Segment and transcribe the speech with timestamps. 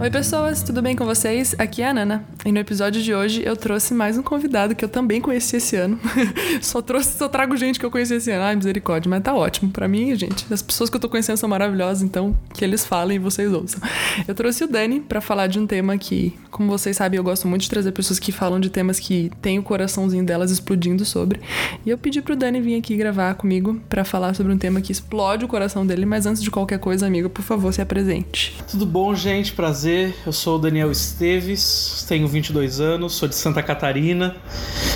[0.00, 1.56] Oi, pessoas, tudo bem com vocês?
[1.58, 4.82] Aqui é a Nana e no episódio de hoje eu trouxe mais um convidado que
[4.82, 6.00] eu também conheci esse ano.
[6.62, 8.42] só trouxe, só trago gente que eu conheci esse ano.
[8.42, 9.70] Ai, misericórdia, mas tá ótimo.
[9.70, 13.16] Pra mim, gente, as pessoas que eu tô conhecendo são maravilhosas, então que eles falem
[13.16, 13.78] e vocês ouçam.
[14.26, 17.46] Eu trouxe o Dani para falar de um tema que, como vocês sabem, eu gosto
[17.46, 21.42] muito de trazer pessoas que falam de temas que tem o coraçãozinho delas explodindo sobre.
[21.84, 24.90] E eu pedi pro Dani vir aqui gravar comigo para falar sobre um tema que
[24.90, 28.56] explode o coração dele, mas antes de qualquer coisa, amigo, por favor, se apresente.
[28.70, 29.52] Tudo bom, gente?
[29.52, 34.36] Prazer eu sou o Daniel Esteves, tenho 22 anos, sou de Santa Catarina,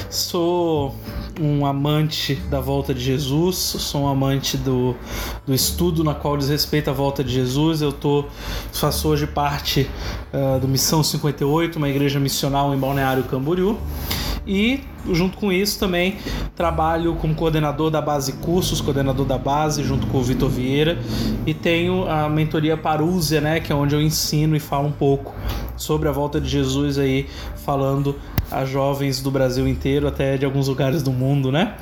[0.08, 0.94] sou
[1.40, 4.94] um amante da volta de Jesus, sou um amante do,
[5.44, 7.82] do estudo na qual diz respeito à volta de Jesus.
[7.82, 8.26] Eu tô,
[8.72, 9.90] faço hoje parte
[10.32, 13.76] uh, do Missão 58, uma igreja missional em Balneário Camboriú.
[14.46, 16.16] E junto com isso também
[16.54, 20.98] trabalho como coordenador da base cursos, coordenador da base junto com o Vitor Vieira
[21.46, 25.34] e tenho a mentoria Parúzia, né, que é onde eu ensino e falo um pouco
[25.76, 27.26] sobre a volta de Jesus aí,
[27.64, 28.16] falando
[28.50, 31.74] a jovens do Brasil inteiro, até de alguns lugares do mundo, né?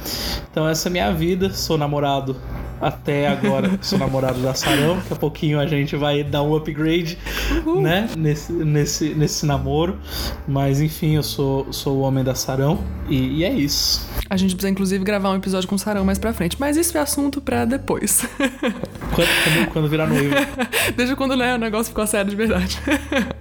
[0.51, 2.37] Então essa é a minha vida, sou namorado
[2.81, 4.97] até agora sou namorado da Sarão.
[4.97, 7.19] Daqui a pouquinho a gente vai dar um upgrade,
[7.65, 7.83] Uhul.
[7.83, 8.09] né?
[8.17, 9.99] Nesse, nesse, nesse namoro.
[10.47, 14.09] Mas enfim, eu sou, sou o homem da Sarão e, e é isso.
[14.29, 16.57] A gente precisa inclusive gravar um episódio com o Sarão mais pra frente.
[16.59, 18.25] Mas isso é assunto pra depois.
[19.15, 20.35] Quando, quando, quando virar noivo.
[20.97, 22.79] Desde quando né, o negócio ficou sério de verdade.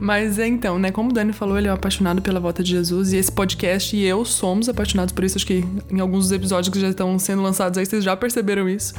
[0.00, 0.90] Mas é então, né?
[0.90, 3.96] Como o Dani falou, ele é um apaixonado pela volta de Jesus e esse podcast
[3.96, 5.36] e eu somos apaixonados por isso.
[5.36, 8.68] Acho que em alguns dos episódios que já estão sendo lançados aí, vocês já perceberam
[8.68, 8.94] isso.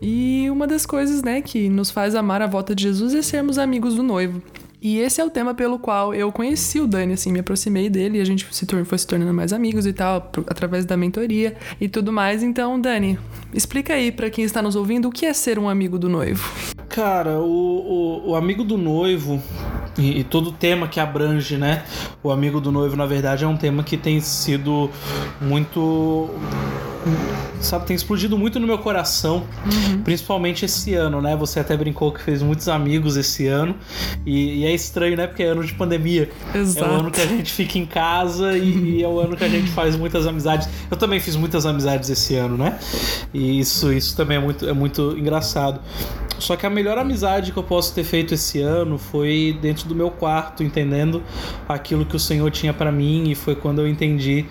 [0.00, 3.58] E uma das coisas, né, que nos faz amar a volta de Jesus é sermos
[3.58, 4.40] amigos do noivo.
[4.80, 8.18] E esse é o tema pelo qual eu conheci o Dani, assim, me aproximei dele
[8.18, 11.88] e a gente se foi se tornando mais amigos e tal, através da mentoria e
[11.88, 12.42] tudo mais.
[12.44, 13.18] Então, Dani,
[13.52, 16.48] explica aí para quem está nos ouvindo o que é ser um amigo do noivo.
[16.88, 19.42] Cara, o, o, o amigo do noivo
[19.98, 21.82] e, e, todo o tema que abrange, né?
[22.22, 24.90] O amigo do noivo, na verdade, é um tema que tem sido
[25.40, 26.30] muito
[27.60, 30.02] sabe, tem explodido muito no meu coração, uhum.
[30.02, 31.36] principalmente esse ano, né?
[31.36, 33.74] Você até brincou que fez muitos amigos esse ano,
[34.24, 35.26] e, e é estranho, né?
[35.26, 36.30] Porque é ano de pandemia.
[36.54, 36.86] Exato.
[36.86, 39.44] É o ano que a gente fica em casa e, e, é o ano que
[39.44, 40.68] a gente faz muitas amizades.
[40.90, 42.78] Eu também fiz muitas amizades esse ano, né?
[43.32, 45.80] E isso, isso também é muito, é muito engraçado.
[46.38, 49.94] Só que a melhor amizade que eu posso ter feito esse ano foi dentro do
[49.94, 51.22] meu quarto, entendendo
[51.68, 54.46] aquilo que o Senhor tinha para mim, e foi quando eu entendi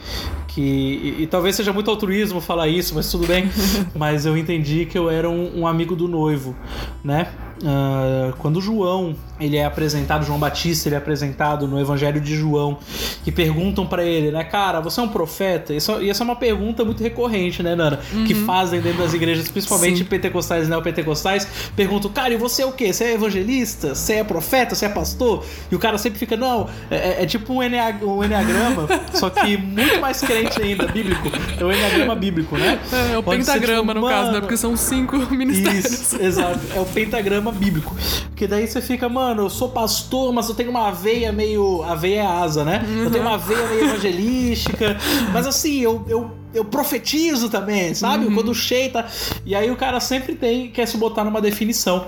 [0.48, 0.62] que.
[0.62, 3.50] E, e, talvez seja muito altruísmo falar isso, mas tudo bem.
[3.96, 6.56] mas eu entendi que eu era um, um amigo do noivo,
[7.04, 7.28] né?
[7.64, 12.78] Uh, quando João ele é apresentado, João Batista ele é apresentado no Evangelho de João,
[13.24, 15.74] que perguntam para ele, né, cara, você é um profeta?
[15.74, 18.00] Isso, e essa é uma pergunta muito recorrente, né, Nana?
[18.14, 18.26] Uhum.
[18.26, 20.06] Que fazem dentro das igrejas, principalmente Sim.
[20.06, 22.92] pentecostais e neopentecostais, perguntam, cara, e você é o quê?
[22.92, 23.94] Você é evangelista?
[23.94, 24.76] Você é profeta?
[24.76, 25.46] Você é pastor?
[25.72, 29.30] E o cara sempre fica, não, é, é, é tipo um, enneag um enneagrama, só
[29.30, 31.30] que muito mais crente ainda, bíblico.
[31.60, 32.80] É o enneagrama bíblico, né?
[32.92, 34.40] É, é o Pode pentagrama, tipo, no caso, né?
[34.42, 35.86] Porque são cinco ministérios.
[35.86, 36.60] Isso, exato.
[36.76, 37.96] É o pentagrama bíblico.
[38.30, 41.84] Porque daí você fica, mano, mano, eu sou pastor, mas eu tenho uma veia meio.
[41.84, 42.84] A veia é asa, né?
[42.88, 43.04] Uhum.
[43.04, 44.98] Eu tenho uma veia meio evangelística.
[45.34, 48.26] mas assim, eu, eu eu profetizo também, sabe?
[48.26, 48.34] Uhum.
[48.34, 49.06] Quando cheita.
[49.46, 52.08] E aí o cara sempre tem, quer se botar numa definição.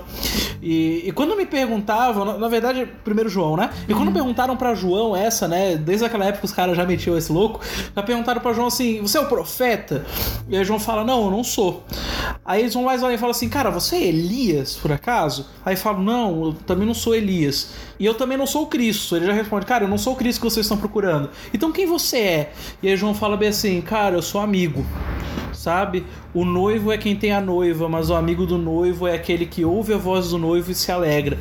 [0.62, 3.70] E, e quando me perguntavam, na, na, verdade, primeiro João, né?
[3.88, 4.14] E quando uhum.
[4.14, 5.76] perguntaram para João essa, né?
[5.76, 7.60] Desde aquela época os caras já metiam esse louco,
[7.94, 10.04] já perguntaram para João assim: você é o profeta?
[10.48, 11.84] E aí João fala: não, eu não sou.
[12.44, 15.46] Aí eles vão mais lá e falam assim: cara, você é Elias, por acaso?
[15.64, 17.70] Aí falo: não, eu também não sou Elias.
[17.98, 19.16] E eu também não sou o Cristo.
[19.16, 21.30] Ele já responde: cara, eu não sou o Cristo que vocês estão procurando.
[21.52, 22.52] Então quem você é?
[22.82, 24.84] E aí João fala bem assim: cara, eu sou amigo
[25.60, 26.06] sabe?
[26.32, 29.62] O noivo é quem tem a noiva, mas o amigo do noivo é aquele que
[29.62, 31.38] ouve a voz do noivo e se alegra.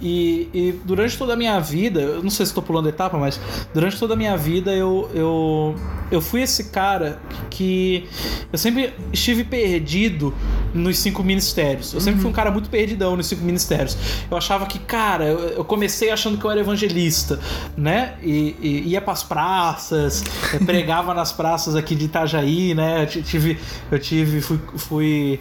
[0.00, 3.40] E, e durante toda a minha vida, eu não sei se estou pulando etapa, mas
[3.72, 5.76] durante toda a minha vida eu, eu,
[6.10, 8.08] eu fui esse cara que
[8.52, 10.34] eu sempre estive perdido
[10.74, 11.94] nos cinco ministérios.
[11.94, 13.96] Eu sempre fui um cara muito perdidão nos cinco ministérios.
[14.28, 17.38] Eu achava que, cara, eu, eu comecei achando que eu era evangelista,
[17.76, 18.14] né?
[18.22, 20.24] E, e ia pras praças,
[20.66, 23.04] pregava nas praças aqui de Itajaí, né?
[23.04, 23.51] Eu
[23.90, 25.40] eu tive fui, fui,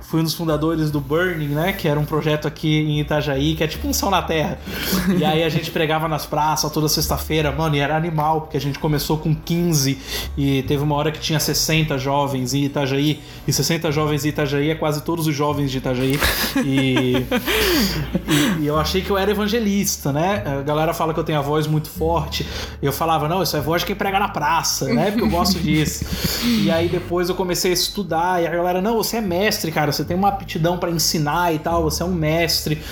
[0.00, 1.72] fui um dos fundadores do Burning, né?
[1.72, 4.58] Que era um projeto aqui em Itajaí, que é tipo um céu na terra.
[5.18, 8.60] E aí a gente pregava nas praças toda sexta-feira, mano, e era animal, porque a
[8.60, 9.98] gente começou com 15
[10.36, 14.46] e teve uma hora que tinha 60 jovens em Itajaí, e 60 jovens em Itajaí
[14.46, 16.18] Itajaí é quase todos os jovens de Itajaí.
[16.64, 17.16] E,
[18.28, 20.42] e, e, eu achei que eu era evangelista, né?
[20.46, 22.46] A galera fala que eu tenho a voz muito forte.
[22.80, 25.10] Eu falava, não, isso é voz de quem prega na praça, né?
[25.10, 26.04] Porque eu gosto disso.
[26.44, 29.92] E aí depois eu comecei a estudar e a galera, não, você é mestre, cara,
[29.92, 32.82] você tem uma aptidão para ensinar e tal, você é um mestre.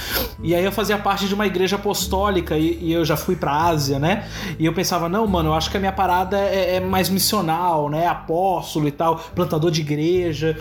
[0.42, 3.52] E aí eu fazia parte de uma igreja apostólica e, e eu já fui pra
[3.52, 4.26] Ásia, né?
[4.58, 7.88] E eu pensava, não, mano, eu acho que a minha parada é, é mais missional,
[7.88, 8.06] né?
[8.06, 10.56] Apóstolo e tal, plantador de igreja.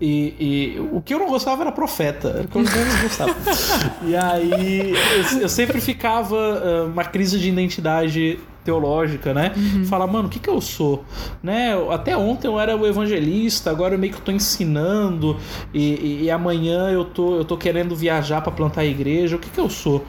[0.00, 3.34] E, e, o que eu não gostava era profeta, era o que eu menos gostava.
[4.04, 8.38] e aí eu, eu sempre ficava uma crise de identidade
[8.68, 9.52] teológica, né?
[9.56, 9.86] Uhum.
[9.86, 11.02] Fala, mano, o que que eu sou?
[11.42, 11.72] Né?
[11.90, 15.38] Até ontem eu era o evangelista, agora eu meio que tô ensinando
[15.72, 19.38] e, e, e amanhã eu tô, eu tô querendo viajar para plantar a igreja, o
[19.38, 20.04] que que eu sou?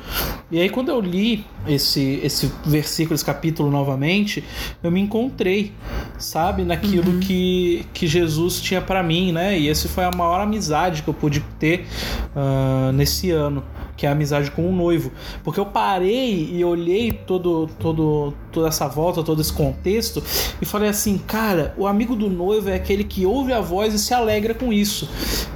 [0.52, 4.44] E aí quando eu li esse, esse versículo, esse capítulo novamente,
[4.84, 5.72] eu me encontrei,
[6.18, 6.64] sabe?
[6.64, 7.20] Naquilo uhum.
[7.22, 9.58] que, que Jesus tinha para mim, né?
[9.58, 11.88] E esse foi a maior amizade que eu pude ter
[12.36, 13.64] uh, nesse ano
[14.00, 15.12] que é a amizade com o noivo.
[15.44, 20.24] Porque eu parei e olhei todo, todo, toda essa volta, todo esse contexto
[20.62, 24.00] e falei assim, cara, o amigo do noivo é aquele que ouve a voz e
[24.00, 25.10] se alegra com isso.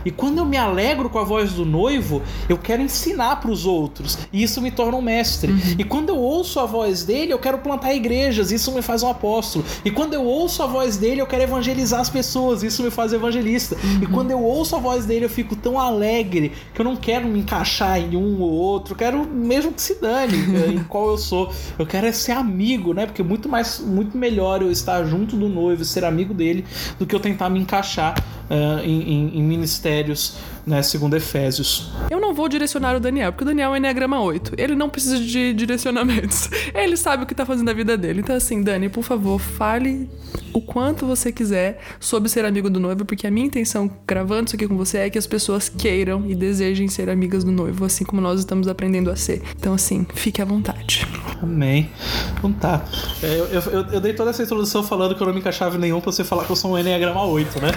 [0.04, 3.66] E quando eu me alegro com a voz do noivo, eu quero ensinar para os
[3.66, 5.50] outros e isso me torna um mestre.
[5.50, 5.76] Uhum.
[5.80, 9.08] E quando eu ouço a voz dele, eu quero plantar igrejas, isso me faz um
[9.08, 9.64] apóstolo.
[9.86, 13.14] E quando eu ouço a voz dele, eu quero evangelizar as pessoas, isso me faz
[13.14, 13.78] evangelista.
[13.82, 14.04] Uhum.
[14.04, 17.26] E quando eu ouço a voz dele, eu fico tão alegre que eu não quero
[17.26, 20.38] me encaixar em um um ou outro, quero mesmo que se dane
[20.74, 21.54] em qual eu sou.
[21.78, 23.06] Eu quero é ser amigo, né?
[23.06, 26.66] Porque é muito mais, muito melhor eu estar junto do noivo, ser amigo dele,
[26.98, 28.16] do que eu tentar me encaixar
[28.50, 30.36] uh, em, em, em, ministérios,
[30.66, 30.82] né?
[30.82, 31.92] Segundo Efésios.
[32.10, 34.54] Eu não vou direcionar o Daniel, porque o Daniel é Enneagrama 8.
[34.58, 36.50] Ele não precisa de direcionamentos.
[36.74, 38.22] Ele sabe o que tá fazendo a vida dele.
[38.22, 40.10] Então, assim, Dani, por favor, fale
[40.54, 44.56] o quanto você quiser sobre ser amigo do noivo, porque a minha intenção gravando isso
[44.56, 48.06] aqui com você é que as pessoas queiram e desejem ser amigas do noivo, assim
[48.06, 49.42] como nós estamos aprendendo a ser.
[49.58, 51.08] Então, assim, fique à vontade.
[51.42, 51.90] Amém.
[52.38, 52.86] Então tá.
[53.22, 55.76] É, eu, eu, eu, eu dei toda essa introdução falando que eu não me encaixava
[55.76, 57.72] em nenhum pra você falar que eu sou um Enneagrama 8, né?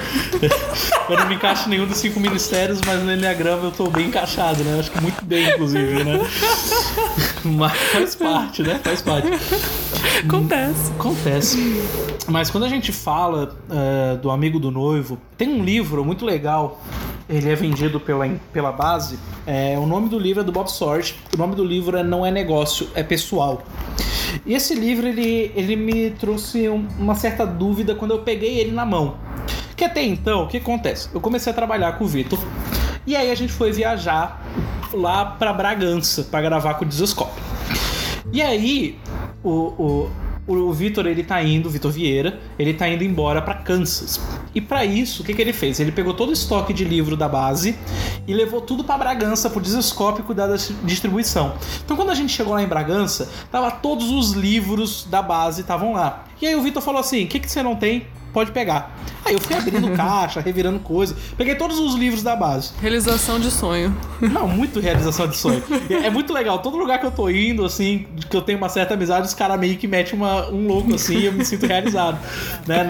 [1.10, 4.06] eu não me encaixo em nenhum dos cinco ministérios, mas no Enneagrama eu tô bem
[4.06, 4.78] encaixado, né?
[4.78, 6.20] Acho que muito bem, inclusive, né?
[7.44, 8.81] Mas faz parte, né?
[8.82, 9.28] Faz parte.
[10.26, 10.93] Acontece.
[10.99, 11.82] Acontece.
[12.28, 16.81] Mas quando a gente fala uh, do amigo do noivo, tem um livro muito legal.
[17.28, 19.19] Ele é vendido pela, pela base.
[19.46, 21.14] É, o nome do livro é do Bob Sort.
[21.34, 23.62] O nome do livro é Não é Negócio, é Pessoal.
[24.44, 28.73] E esse livro ele, ele me trouxe um, uma certa dúvida quando eu peguei ele
[28.73, 29.17] na mão.
[29.76, 31.08] Que até então, o que acontece?
[31.12, 32.38] Eu comecei a trabalhar com o Vitor.
[33.06, 34.43] E aí a gente foi viajar
[34.93, 37.40] lá para Bragança para gravar com o Desescope.
[38.32, 38.99] E aí
[39.44, 40.11] o, o
[40.46, 44.20] o Vitor ele tá indo, Vitor Vieira, ele tá indo embora para Kansas.
[44.55, 45.81] E para isso, o que, que ele fez?
[45.81, 47.76] Ele pegou todo o estoque de livro da base
[48.26, 51.55] e levou tudo para Bragança pro Desescope cuidar da distribuição.
[51.84, 55.93] Então quando a gente chegou lá em Bragança, tava todos os livros da base estavam
[55.93, 56.25] lá.
[56.40, 58.06] E aí o Vitor falou assim: "O que que você não tem?
[58.36, 58.94] Pode pegar".
[59.24, 61.16] Aí eu fui abrindo caixa, revirando coisa.
[61.36, 62.72] Peguei todos os livros da base.
[62.80, 63.96] Realização de sonho.
[64.20, 65.62] Não, muito realização de sonho.
[66.06, 66.58] É muito legal.
[66.58, 69.58] Todo lugar que eu tô indo, assim, que eu tenho uma certa amizade, os caras
[69.58, 72.18] meio que metem uma, um louco assim e eu me sinto realizado.
[72.66, 72.86] né?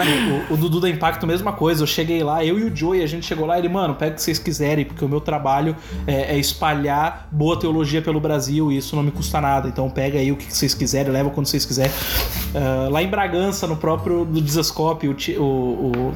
[0.51, 1.83] O, o, Dudu da Impacto, mesma coisa.
[1.83, 4.13] Eu cheguei lá, eu e o Joey, a gente chegou lá e ele, mano, pega
[4.13, 5.77] o que vocês quiserem, porque o meu trabalho
[6.07, 9.69] é, é espalhar boa teologia pelo Brasil e isso não me custa nada.
[9.69, 11.93] Então pega aí o que vocês quiserem, leva quando vocês quiserem.
[12.55, 16.15] Uh, lá em Bragança, no próprio do Desascope, o, o,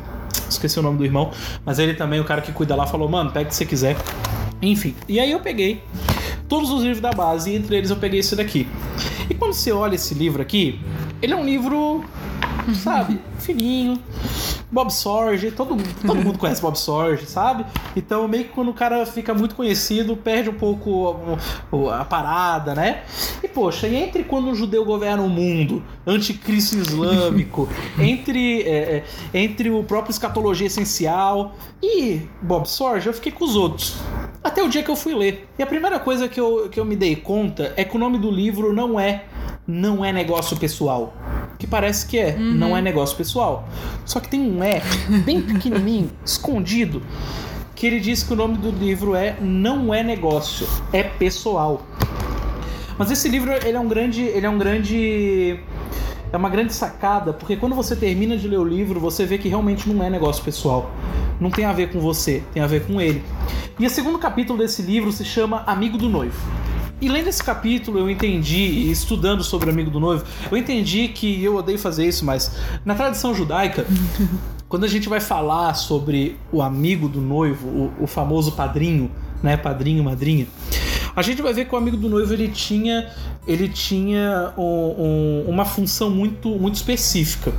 [0.48, 1.30] esqueci o nome do irmão,
[1.64, 3.96] mas ele também, o cara que cuida lá, falou: mano, pega o que você quiser.
[4.62, 5.82] Enfim, e aí eu peguei
[6.48, 8.68] todos os livros da base, e entre eles eu peguei esse daqui.
[9.28, 10.80] E quando você olha esse livro aqui,
[11.22, 12.04] ele é um livro,
[12.74, 14.00] sabe, fininho,
[14.70, 17.66] Bob Sorge, todo, todo mundo conhece Bob Sorge, sabe?
[17.96, 21.38] Então, meio que quando o cara fica muito conhecido, perde um pouco
[21.88, 23.02] a, a parada, né?
[23.42, 29.38] E, poxa, e entre quando um judeu governa o mundo, anticristo islâmico, entre, é, é,
[29.38, 33.96] entre o próprio escatologia essencial e Bob Sorge, eu fiquei com os outros.
[34.42, 35.48] Até o dia que eu fui ler.
[35.58, 38.18] E a primeira coisa que eu, que eu me dei conta é que o nome
[38.18, 39.24] do livro não é
[39.66, 41.12] Não é Negócio Pessoal
[41.60, 42.54] que parece que é, uhum.
[42.54, 43.68] não é negócio pessoal.
[44.06, 44.82] Só que tem um é
[45.24, 47.02] bem pequenininho, escondido,
[47.76, 51.82] que ele diz que o nome do livro é Não é negócio, é pessoal.
[52.98, 55.60] Mas esse livro ele é um grande, ele é um grande
[56.32, 59.48] é uma grande sacada, porque quando você termina de ler o livro, você vê que
[59.48, 60.90] realmente não é negócio pessoal.
[61.38, 63.22] Não tem a ver com você, tem a ver com ele.
[63.78, 66.38] E o segundo capítulo desse livro se chama Amigo do Noivo.
[67.00, 71.42] E lendo esse capítulo, eu entendi, estudando sobre o amigo do noivo, eu entendi que
[71.42, 72.54] eu odeio fazer isso, mas
[72.84, 73.86] na tradição judaica,
[74.68, 79.10] quando a gente vai falar sobre o amigo do noivo, o, o famoso padrinho,
[79.42, 79.56] né?
[79.56, 80.46] Padrinho, madrinha.
[81.16, 83.10] A gente vai ver que o amigo do noivo ele tinha,
[83.46, 87.52] ele tinha um, um, uma função muito, muito específica.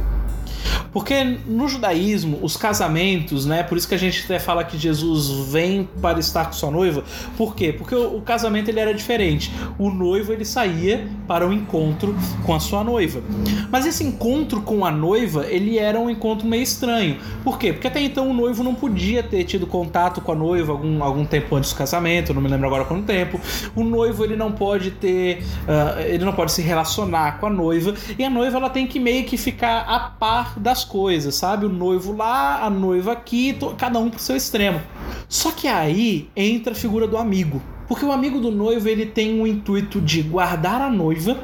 [0.91, 3.63] Porque no judaísmo, os casamentos, né?
[3.63, 7.03] Por isso que a gente até fala que Jesus vem para estar com sua noiva.
[7.37, 7.71] Por quê?
[7.71, 9.51] Porque o, casamento ele era diferente.
[9.79, 12.13] O noivo ele saía para um encontro
[12.45, 13.23] com a sua noiva.
[13.71, 17.19] Mas esse encontro com a noiva, ele era um encontro meio estranho.
[17.41, 17.71] Por quê?
[17.71, 21.23] Porque até então o noivo não podia ter tido contato com a noiva algum, algum
[21.23, 23.39] tempo antes do casamento, não me lembro agora quanto tempo.
[23.73, 27.93] O noivo ele não pode ter, uh, ele não pode se relacionar com a noiva
[28.19, 31.65] e a noiva ela tem que meio que ficar a par das coisas, sabe?
[31.65, 34.81] O noivo lá, a noiva aqui, cada um pro seu extremo.
[35.29, 37.61] Só que aí entra a figura do amigo.
[37.91, 41.37] Porque o amigo do noivo ele tem o intuito de guardar a noiva,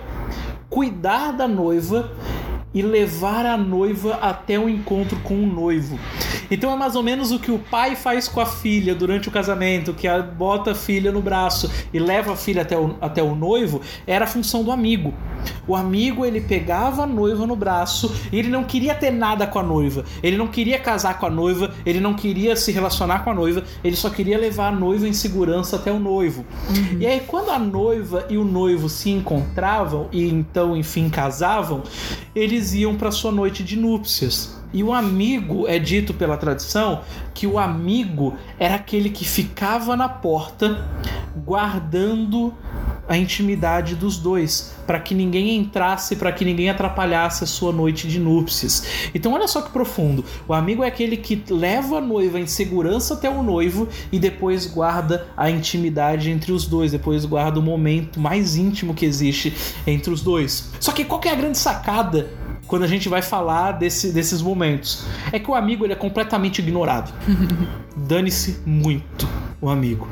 [0.70, 2.10] cuidar da noiva
[2.78, 5.98] e levar a noiva até o encontro com o noivo.
[6.52, 9.32] Então é mais ou menos o que o pai faz com a filha durante o
[9.32, 10.08] casamento, que
[10.38, 14.26] bota a filha no braço e leva a filha até o, até o noivo, era
[14.26, 15.12] a função do amigo.
[15.68, 19.58] O amigo ele pegava a noiva no braço e ele não queria ter nada com
[19.58, 23.32] a noiva, ele não queria casar com a noiva, ele não queria se relacionar com
[23.32, 26.46] a noiva, ele só queria levar a noiva em segurança até o noivo.
[26.70, 27.00] Uhum.
[27.00, 31.82] E aí quando a noiva e o noivo se encontravam e então enfim casavam,
[32.36, 34.58] eles iam para sua noite de núpcias.
[34.74, 37.02] E o amigo é dito pela tradição
[37.34, 40.86] que o amigo era aquele que ficava na porta
[41.46, 42.54] guardando
[43.08, 48.08] a intimidade dos dois, para que ninguém entrasse, para que ninguém atrapalhasse a sua noite
[48.08, 49.10] de núpcias.
[49.16, 50.26] Então olha só que profundo.
[50.48, 54.66] O amigo é aquele que leva a noiva em segurança até o noivo e depois
[54.66, 59.56] guarda a intimidade entre os dois, depois guarda o momento mais íntimo que existe
[59.86, 60.72] entre os dois.
[60.80, 62.30] Só que qual que é a grande sacada
[62.68, 65.06] quando a gente vai falar desse, desses momentos.
[65.32, 67.14] É que o amigo ele é completamente ignorado.
[67.96, 69.28] Dane-se muito
[69.62, 70.08] o amigo.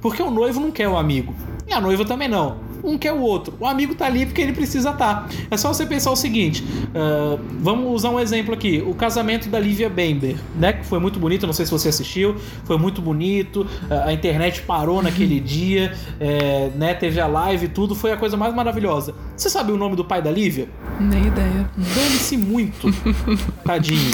[0.00, 1.34] Porque o noivo não quer o amigo.
[1.66, 3.54] E a noiva também não um quer o outro.
[3.58, 5.28] O amigo tá ali porque ele precisa estar.
[5.28, 5.28] Tá.
[5.50, 8.82] É só você pensar o seguinte: uh, vamos usar um exemplo aqui.
[8.86, 10.72] O casamento da Lívia Bember, né?
[10.72, 13.62] Que foi muito bonito, não sei se você assistiu, foi muito bonito.
[13.62, 16.94] Uh, a internet parou naquele dia, é, né?
[16.94, 19.14] Teve a live e tudo, foi a coisa mais maravilhosa.
[19.36, 20.68] Você sabe o nome do pai da Lívia?
[20.98, 21.70] Nem ideia.
[21.76, 22.88] Dane-se muito.
[23.64, 24.10] Tadinho.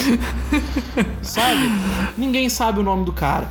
[1.22, 1.70] sabe?
[2.16, 3.48] Ninguém sabe o nome do cara.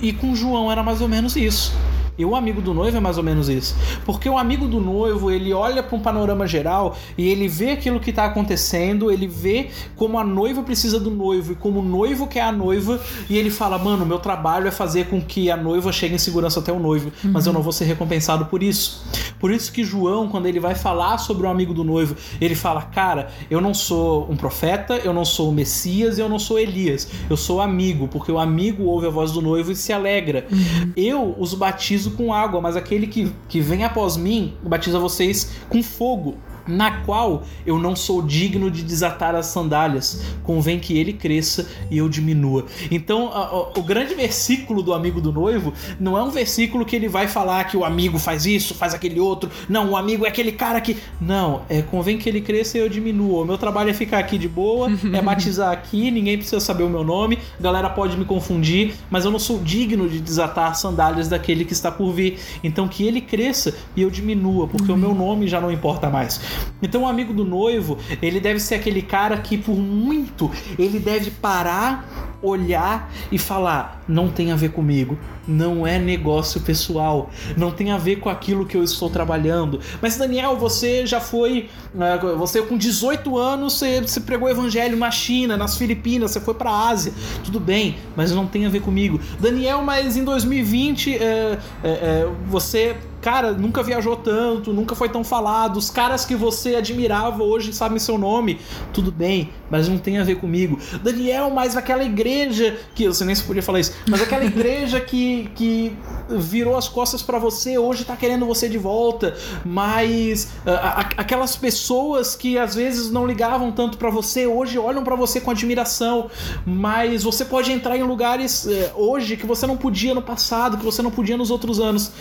[0.00, 1.74] E com João era mais ou menos isso.
[2.18, 3.76] E o amigo do noivo é mais ou menos isso.
[4.04, 8.00] Porque o amigo do noivo, ele olha para um panorama geral e ele vê aquilo
[8.00, 12.26] que está acontecendo, ele vê como a noiva precisa do noivo e como o noivo
[12.26, 15.92] quer a noiva, e ele fala: Mano, meu trabalho é fazer com que a noiva
[15.92, 17.30] chegue em segurança até o noivo, uhum.
[17.32, 19.04] mas eu não vou ser recompensado por isso.
[19.38, 22.82] Por isso que João, quando ele vai falar sobre o amigo do noivo, ele fala:
[22.82, 27.08] Cara, eu não sou um profeta, eu não sou o Messias, eu não sou Elias,
[27.30, 30.46] eu sou amigo, porque o amigo ouve a voz do noivo e se alegra.
[30.50, 30.92] Uhum.
[30.96, 35.52] Eu os batizo batizo com água, mas aquele que, que vem após mim batiza vocês
[35.68, 36.36] com fogo
[36.68, 40.22] na qual eu não sou digno de desatar as sandálias.
[40.44, 42.66] Convém que ele cresça e eu diminua.
[42.90, 46.94] Então, a, a, o grande versículo do amigo do noivo não é um versículo que
[46.94, 49.50] ele vai falar que o amigo faz isso, faz aquele outro.
[49.68, 50.96] Não, o amigo é aquele cara que.
[51.20, 53.42] Não, é convém que ele cresça e eu diminua.
[53.42, 56.88] O meu trabalho é ficar aqui de boa, é batizar aqui, ninguém precisa saber o
[56.88, 60.80] meu nome, a galera pode me confundir, mas eu não sou digno de desatar as
[60.80, 62.38] sandálias daquele que está por vir.
[62.62, 64.96] Então, que ele cresça e eu diminua, porque uhum.
[64.96, 66.40] o meu nome já não importa mais.
[66.82, 71.30] Então o amigo do noivo, ele deve ser aquele cara que por muito ele deve
[71.30, 77.90] parar, olhar e falar: não tem a ver comigo, não é negócio pessoal, não tem
[77.90, 79.80] a ver com aquilo que eu estou trabalhando.
[80.00, 85.10] Mas Daniel, você já foi, né, você com 18 anos, você, você pregou evangelho na
[85.10, 87.12] China, nas Filipinas, você foi para a Ásia,
[87.44, 89.20] tudo bem, mas não tem a ver comigo.
[89.40, 95.24] Daniel, mas em 2020 é, é, é, você cara, nunca viajou tanto, nunca foi tão
[95.24, 98.58] falado, os caras que você admirava hoje sabem seu nome,
[98.92, 100.78] tudo bem, mas não tem a ver comigo.
[101.02, 105.50] Daniel, mas aquela igreja que você nem se podia falar isso, mas aquela igreja que,
[105.54, 105.96] que
[106.28, 111.56] virou as costas para você, hoje tá querendo você de volta, mas uh, a, aquelas
[111.56, 116.30] pessoas que às vezes não ligavam tanto para você, hoje olham para você com admiração,
[116.64, 120.84] mas você pode entrar em lugares uh, hoje que você não podia no passado, que
[120.84, 122.12] você não podia nos outros anos.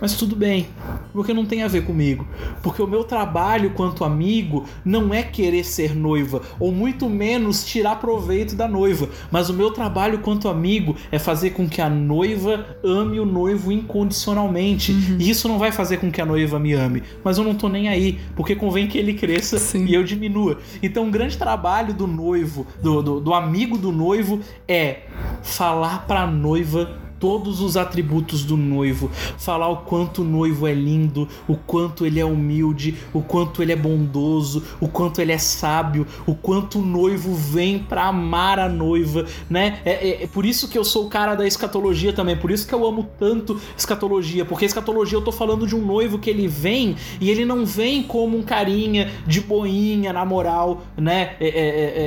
[0.00, 0.68] Mas tudo bem,
[1.12, 2.26] porque não tem a ver comigo.
[2.62, 7.96] Porque o meu trabalho quanto amigo não é querer ser noiva, ou muito menos tirar
[7.96, 12.66] proveito da noiva, mas o meu trabalho quanto amigo é fazer com que a noiva
[12.82, 14.92] ame o noivo noivo incondicionalmente.
[14.92, 15.16] Uhum.
[15.18, 17.02] E isso não vai fazer com que a noiva me ame.
[17.24, 19.86] Mas eu não tô nem aí, porque convém que ele cresça Sim.
[19.86, 20.58] e eu diminua.
[20.82, 25.00] Então, um grande trabalho do noivo, do, do, do amigo do noivo, é
[25.42, 31.28] falar pra noiva todos os atributos do noivo, falar o quanto o noivo é lindo,
[31.46, 36.06] o quanto ele é humilde, o quanto ele é bondoso, o quanto ele é sábio,
[36.26, 39.80] o quanto o noivo vem pra amar a noiva, né?
[39.84, 42.66] É, é- é por isso que eu sou o cara da escatologia também, por isso
[42.66, 46.48] que eu amo tanto escatologia, porque escatologia eu tô falando de um noivo que ele
[46.48, 51.32] vem e ele não vem como um carinha de boinha na moral, né?
[51.38, 51.50] É, é-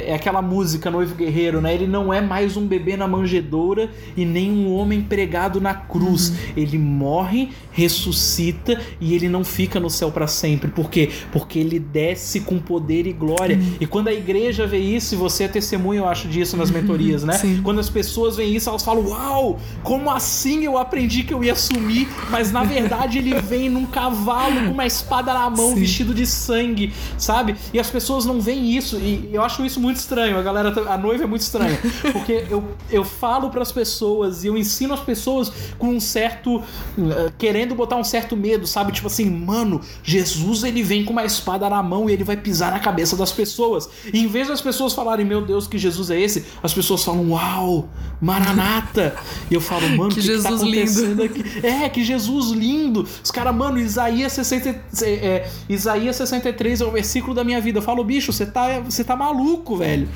[0.08, 1.74] é- é aquela música Noivo Guerreiro, né?
[1.74, 6.34] Ele não é mais um bebê na manjedoura e nem um homem pregado na cruz.
[6.56, 10.72] Ele morre, ressuscita e ele não fica no céu para sempre.
[10.72, 11.10] Por quê?
[11.32, 13.60] Porque ele desce com poder e glória.
[13.80, 17.24] E quando a igreja vê isso, e você é testemunha, eu acho, disso nas mentorias,
[17.24, 17.34] né?
[17.34, 17.62] Sim.
[17.64, 21.56] Quando as pessoas veem isso, elas falam: Uau, como assim eu aprendi que eu ia
[21.56, 22.08] sumir?
[22.30, 25.76] Mas na verdade ele vem num cavalo com uma espada na mão, Sim.
[25.76, 27.56] vestido de sangue, sabe?
[27.74, 28.98] E as pessoas não veem isso.
[28.98, 30.38] E eu acho isso muito estranho.
[30.38, 31.78] A galera, a noiva é muito estranha.
[32.12, 36.62] Porque eu, eu falo pras pessoas e eu ensino as pessoas com um certo.
[36.98, 38.92] eh, querendo botar um certo medo, sabe?
[38.92, 42.72] Tipo assim, mano, Jesus ele vem com uma espada na mão e ele vai pisar
[42.72, 43.90] na cabeça das pessoas.
[44.14, 47.32] E em vez das pessoas falarem, meu Deus, que Jesus é esse, as pessoas falam,
[47.32, 47.90] uau,
[48.22, 49.16] Maranata.
[49.50, 50.80] E eu falo, mano, Que que, que tá Jesus lindo.
[50.80, 51.66] acontecendo aqui?
[51.66, 53.08] É, que Jesus lindo.
[53.24, 54.70] Os caras, mano, Isaías, 60,
[55.04, 57.80] é, Isaías 63 é o versículo da minha vida.
[57.80, 60.08] Eu falo, bicho, você tá, você tá maluco, velho.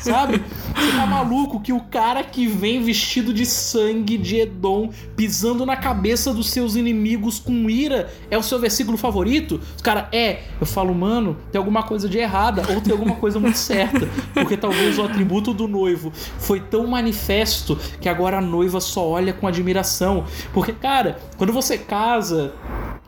[0.00, 0.42] Sabe?
[0.74, 5.76] Você tá maluco que o cara que vem vestido de sangue de Edom, pisando na
[5.76, 9.60] cabeça dos seus inimigos com ira, é o seu versículo favorito?
[9.76, 10.42] Os caras, é.
[10.60, 14.08] Eu falo, mano, tem alguma coisa de errada, ou tem alguma coisa muito certa.
[14.34, 19.32] Porque talvez o atributo do noivo foi tão manifesto que agora a noiva só olha
[19.32, 20.24] com admiração.
[20.52, 22.52] Porque, cara, quando você casa.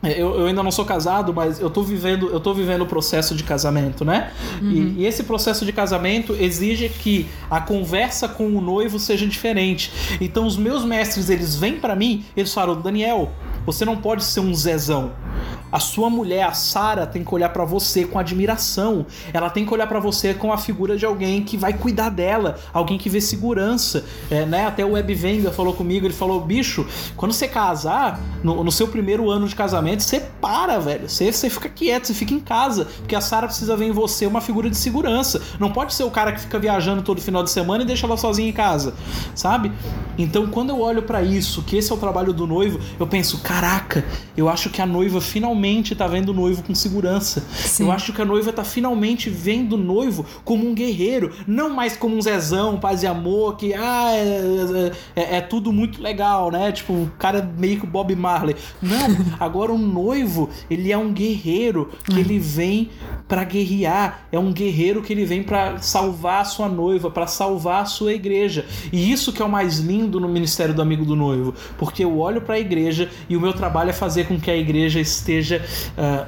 [0.03, 2.85] É, Eu, eu ainda não sou casado, mas eu tô vivendo, eu tô vivendo o
[2.85, 4.31] processo de casamento, né?
[4.61, 9.91] E, e esse processo de casamento exige que a conversa com o noivo seja diferente.
[10.21, 13.31] Então os meus mestres, eles vêm pra mim, eles falam: "Daniel,
[13.65, 15.11] você não pode ser um zezão.
[15.71, 19.05] A sua mulher, a Sara, tem que olhar pra você com admiração.
[19.31, 22.57] Ela tem que olhar pra você com a figura de alguém que vai cuidar dela,
[22.73, 24.65] alguém que vê segurança, É, né?
[24.65, 28.87] Até o Web Venga falou comigo, ele falou: "Bicho, quando você casar, no, no seu
[28.87, 31.09] primeiro ano de casamento, você para, velho.
[31.09, 34.25] Você, você fica quieto, você fica em casa, porque a Sara precisa ver em você
[34.25, 35.41] uma figura de segurança.
[35.59, 38.17] Não pode ser o cara que fica viajando todo final de semana e deixa ela
[38.17, 38.93] sozinha em casa,
[39.35, 39.71] sabe?
[40.17, 43.39] Então, quando eu olho pra isso, que esse é o trabalho do noivo, eu penso,
[43.39, 44.03] caraca,
[44.35, 47.41] eu acho que a noiva finalmente tá vendo o noivo com segurança.
[47.53, 47.83] Sim.
[47.85, 51.95] Eu acho que a noiva tá finalmente vendo o noivo como um guerreiro, não mais
[51.95, 56.71] como um zezão, paz e amor, que ah, é, é- é tudo muito legal, né?
[56.71, 58.55] Tipo, o cara meio que o Bob Marley.
[58.81, 59.07] Não,
[59.39, 62.89] agora o noivo, ele é um guerreiro que ele vem
[63.27, 67.83] pra guerrear, é um guerreiro que ele vem pra salvar a sua noiva, pra salvar
[67.83, 68.65] a sua igreja.
[68.91, 72.17] E isso que é o mais lindo no ministério do amigo do noivo, porque eu
[72.19, 75.61] olho pra igreja e o meu trabalho é fazer com que a igreja esteja
[75.97, 76.25] ah,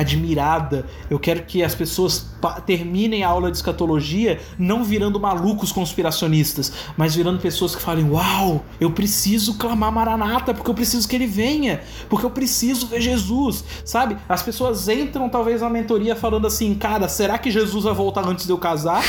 [0.00, 0.86] admirada.
[1.08, 2.26] Eu quero que as pessoas
[2.66, 8.64] terminem a aula de escatologia não virando malucos conspiracionistas, mas virando pessoas que falem: Uau,
[8.80, 13.64] eu preciso clamar Maranata porque eu preciso que ele venha, porque eu preciso ver Jesus,
[13.84, 14.16] sabe?
[14.28, 18.46] As pessoas entram talvez na mentoria falando assim: Cara, será que Jesus vai voltar antes
[18.46, 19.02] de eu casar?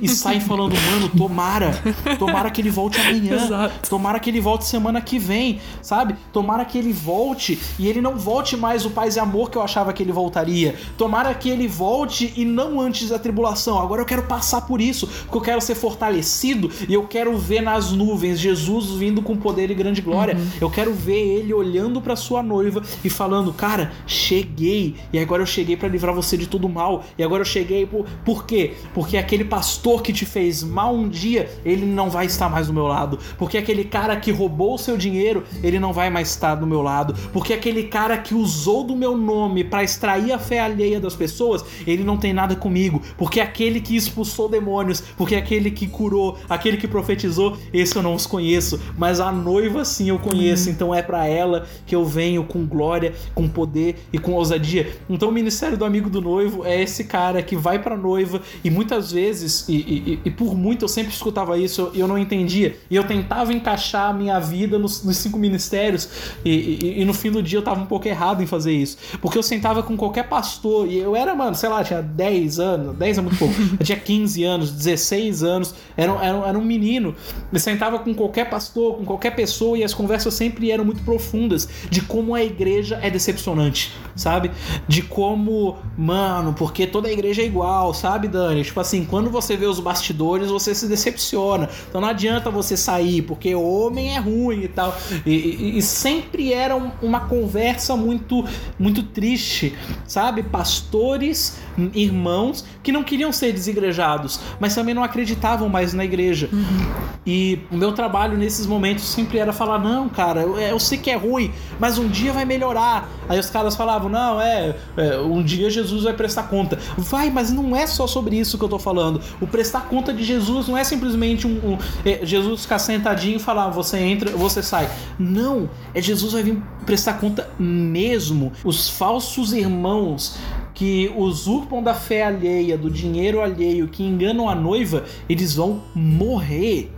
[0.00, 1.72] E saem falando: Mano, tomara,
[2.18, 3.34] tomara que ele volte amanhã.
[3.34, 3.90] Exato.
[3.90, 6.16] Tomara que ele volte semana que vem, sabe?
[6.32, 9.62] Tomara que ele volte e ele não volte mais o paz e amor que eu
[9.62, 10.76] achava que ele voltaria.
[10.96, 13.80] Tomara que ele volte e não antes da tribulação.
[13.80, 17.60] Agora eu quero passar por isso, porque eu quero ser fortalecido e eu quero ver
[17.60, 20.36] nas nuvens Jesus vindo com poder e grande glória.
[20.60, 25.46] Eu quero ver ele olhando para sua noiva e falando: "Cara, cheguei e agora eu
[25.46, 27.04] cheguei para livrar você de todo mal.
[27.18, 28.74] E agora eu cheguei por por quê?
[28.94, 32.72] Porque aquele pastor que te fez mal um dia, ele não vai estar mais do
[32.72, 33.18] meu lado.
[33.38, 36.82] Porque aquele cara que roubou o seu dinheiro, ele não vai mais estar do meu
[36.82, 37.14] lado.
[37.32, 41.64] Porque aquele cara que usou do meu nome para extrair a fé alheia das pessoas,
[41.86, 43.02] ele não tem nada comigo.
[43.16, 48.14] Porque aquele que expulsou demônios, porque aquele que curou, aquele que profetizou, esse eu não
[48.14, 50.70] os conheço, mas a noiva sim eu conheço.
[50.70, 54.92] Então é para ela que eu venho com glória, com poder e com ousadia.
[55.08, 58.70] Então o ministério do amigo do noivo é esse cara que vai pra noiva e
[58.70, 62.76] muitas vezes, e, e- e por muito eu sempre escutava isso e eu não entendia.
[62.90, 66.08] E eu tentava encaixar a minha vida nos, nos cinco ministérios
[66.44, 68.96] e, e- e no fim do dia eu tava um pouco errado em fazer isso.
[69.20, 72.96] Porque eu sentava com qualquer pastor, e eu era, mano, sei lá, tinha 10 anos,
[72.96, 77.14] 10 é muito pouco, eu tinha 15 anos, 16 anos, era, era, era um menino,
[77.52, 81.68] eu sentava com qualquer pastor, com qualquer pessoa, e as conversas sempre eram muito profundas
[81.90, 84.50] de como a igreja é decepcionante, sabe?
[84.88, 88.64] De como, mano, porque toda a igreja é igual, sabe, Dani?
[88.64, 91.68] Tipo assim, quando você vê os bastidores, você se decepciona.
[91.88, 94.96] Então não adianta você sair, porque homem é ruim e tal.
[95.26, 98.44] E, e, e sempre era uma conversa muito,
[98.78, 99.74] muito triste,
[100.06, 100.42] sabe?
[100.42, 101.58] Pastores,
[101.94, 106.48] irmãos que não queriam ser desigrejados, mas também não acreditavam mais na igreja.
[106.52, 107.10] Uhum.
[107.26, 111.10] E o meu trabalho nesses momentos sempre era falar: não, cara, eu, eu, sei que
[111.10, 113.08] é ruim, mas um dia vai melhorar.
[113.28, 116.78] Aí os caras falavam: não, é, é, um dia Jesus vai prestar conta.
[116.96, 119.20] Vai, mas não é só sobre isso que eu tô falando.
[119.40, 123.40] O prestar conta de Jesus não é simplesmente um, um é, Jesus ficar sentadinho e
[123.40, 124.90] falar: você entra, você sai.
[125.18, 128.50] Não, é Jesus vai vir prestar conta mesmo.
[128.64, 130.36] Os falsos irmãos
[130.74, 136.90] que usurpam da fé alheia, do dinheiro alheio, que enganam a noiva, eles vão morrer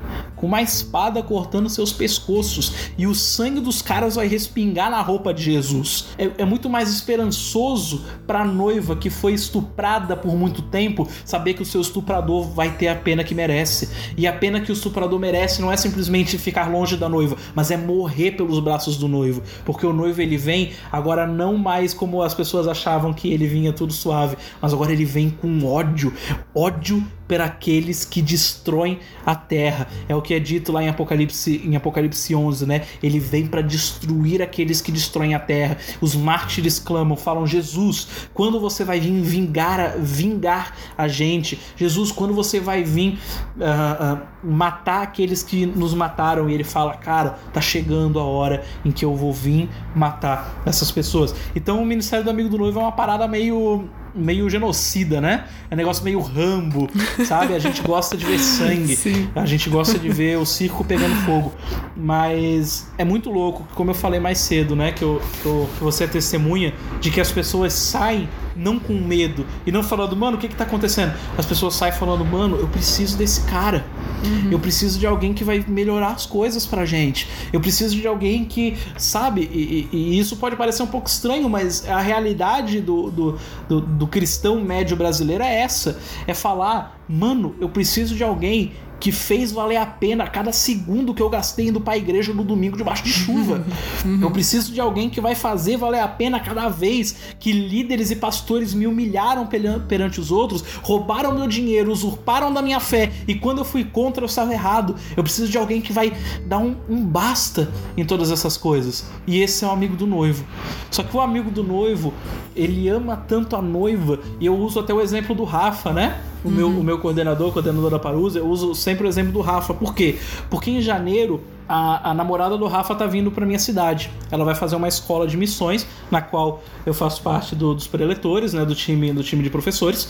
[0.42, 5.32] com uma espada cortando seus pescoços e o sangue dos caras vai respingar na roupa
[5.32, 6.08] de Jesus.
[6.18, 11.54] É, é muito mais esperançoso para a noiva que foi estuprada por muito tempo saber
[11.54, 13.88] que o seu estuprador vai ter a pena que merece.
[14.16, 17.70] E a pena que o estuprador merece não é simplesmente ficar longe da noiva, mas
[17.70, 22.20] é morrer pelos braços do noivo, porque o noivo ele vem agora não mais como
[22.20, 26.12] as pessoas achavam que ele vinha tudo suave, mas agora ele vem com ódio,
[26.52, 27.00] ódio
[27.32, 29.88] para aqueles que destroem a terra.
[30.06, 32.82] É o que é dito lá em Apocalipse, em Apocalipse 11, né?
[33.02, 35.78] Ele vem para destruir aqueles que destroem a terra.
[35.98, 41.58] Os mártires clamam, falam: Jesus, quando você vai vir vingar, vingar a gente?
[41.74, 43.18] Jesus, quando você vai vir
[43.56, 46.50] uh, uh, matar aqueles que nos mataram?
[46.50, 50.90] E ele fala: Cara, tá chegando a hora em que eu vou vir matar essas
[50.90, 51.34] pessoas.
[51.56, 55.44] Então, o ministério do amigo do noivo é uma parada meio meio genocida, né?
[55.70, 56.88] É um negócio meio rambo,
[57.26, 57.54] sabe?
[57.54, 59.28] A gente gosta de ver sangue, Sim.
[59.34, 61.52] a gente gosta de ver o circo pegando fogo.
[61.96, 64.92] Mas é muito louco, como eu falei mais cedo, né?
[64.92, 68.94] Que, eu, que, eu, que você é testemunha de que as pessoas saem não com
[68.94, 71.14] medo e não falando, mano, o que que tá acontecendo?
[71.36, 73.84] As pessoas saem falando, mano, eu preciso desse cara.
[74.24, 74.52] Uhum.
[74.52, 77.28] Eu preciso de alguém que vai melhorar as coisas pra gente.
[77.52, 81.88] Eu preciso de alguém que, sabe, e, e, isso pode parecer um pouco estranho, mas
[81.88, 83.38] a realidade do, do,
[83.68, 89.10] do, do cristão médio brasileiro é essa: é falar, mano, eu preciso de alguém que
[89.10, 93.02] fez valer a pena cada segundo que eu gastei indo pra igreja no domingo debaixo
[93.02, 93.66] de chuva.
[94.22, 98.16] eu preciso de alguém que vai fazer valer a pena cada vez que líderes e
[98.16, 99.48] pastores me humilharam
[99.88, 104.22] perante os outros, roubaram meu dinheiro, usurparam da minha fé e quando eu fui contra
[104.22, 104.96] eu estava errado.
[105.16, 106.12] Eu preciso de alguém que vai
[106.46, 109.06] dar um, um basta em todas essas coisas.
[109.26, 110.44] E esse é o amigo do noivo.
[110.90, 112.12] Só que o amigo do noivo,
[112.56, 116.20] ele ama tanto a noiva, e eu uso até o exemplo do Rafa, né?
[116.44, 116.54] o, uhum.
[116.54, 119.72] meu, o meu coordenador, o coordenador da Parusa, eu uso sempre o exemplo do Rafa.
[119.72, 120.18] Por quê?
[120.50, 124.10] Porque em janeiro a, a, namorada do Rafa tá vindo para minha cidade.
[124.30, 128.52] Ela vai fazer uma escola de missões, na qual eu faço parte do, dos preletores,
[128.52, 130.08] né, do time, do time de professores.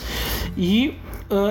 [0.57, 0.95] E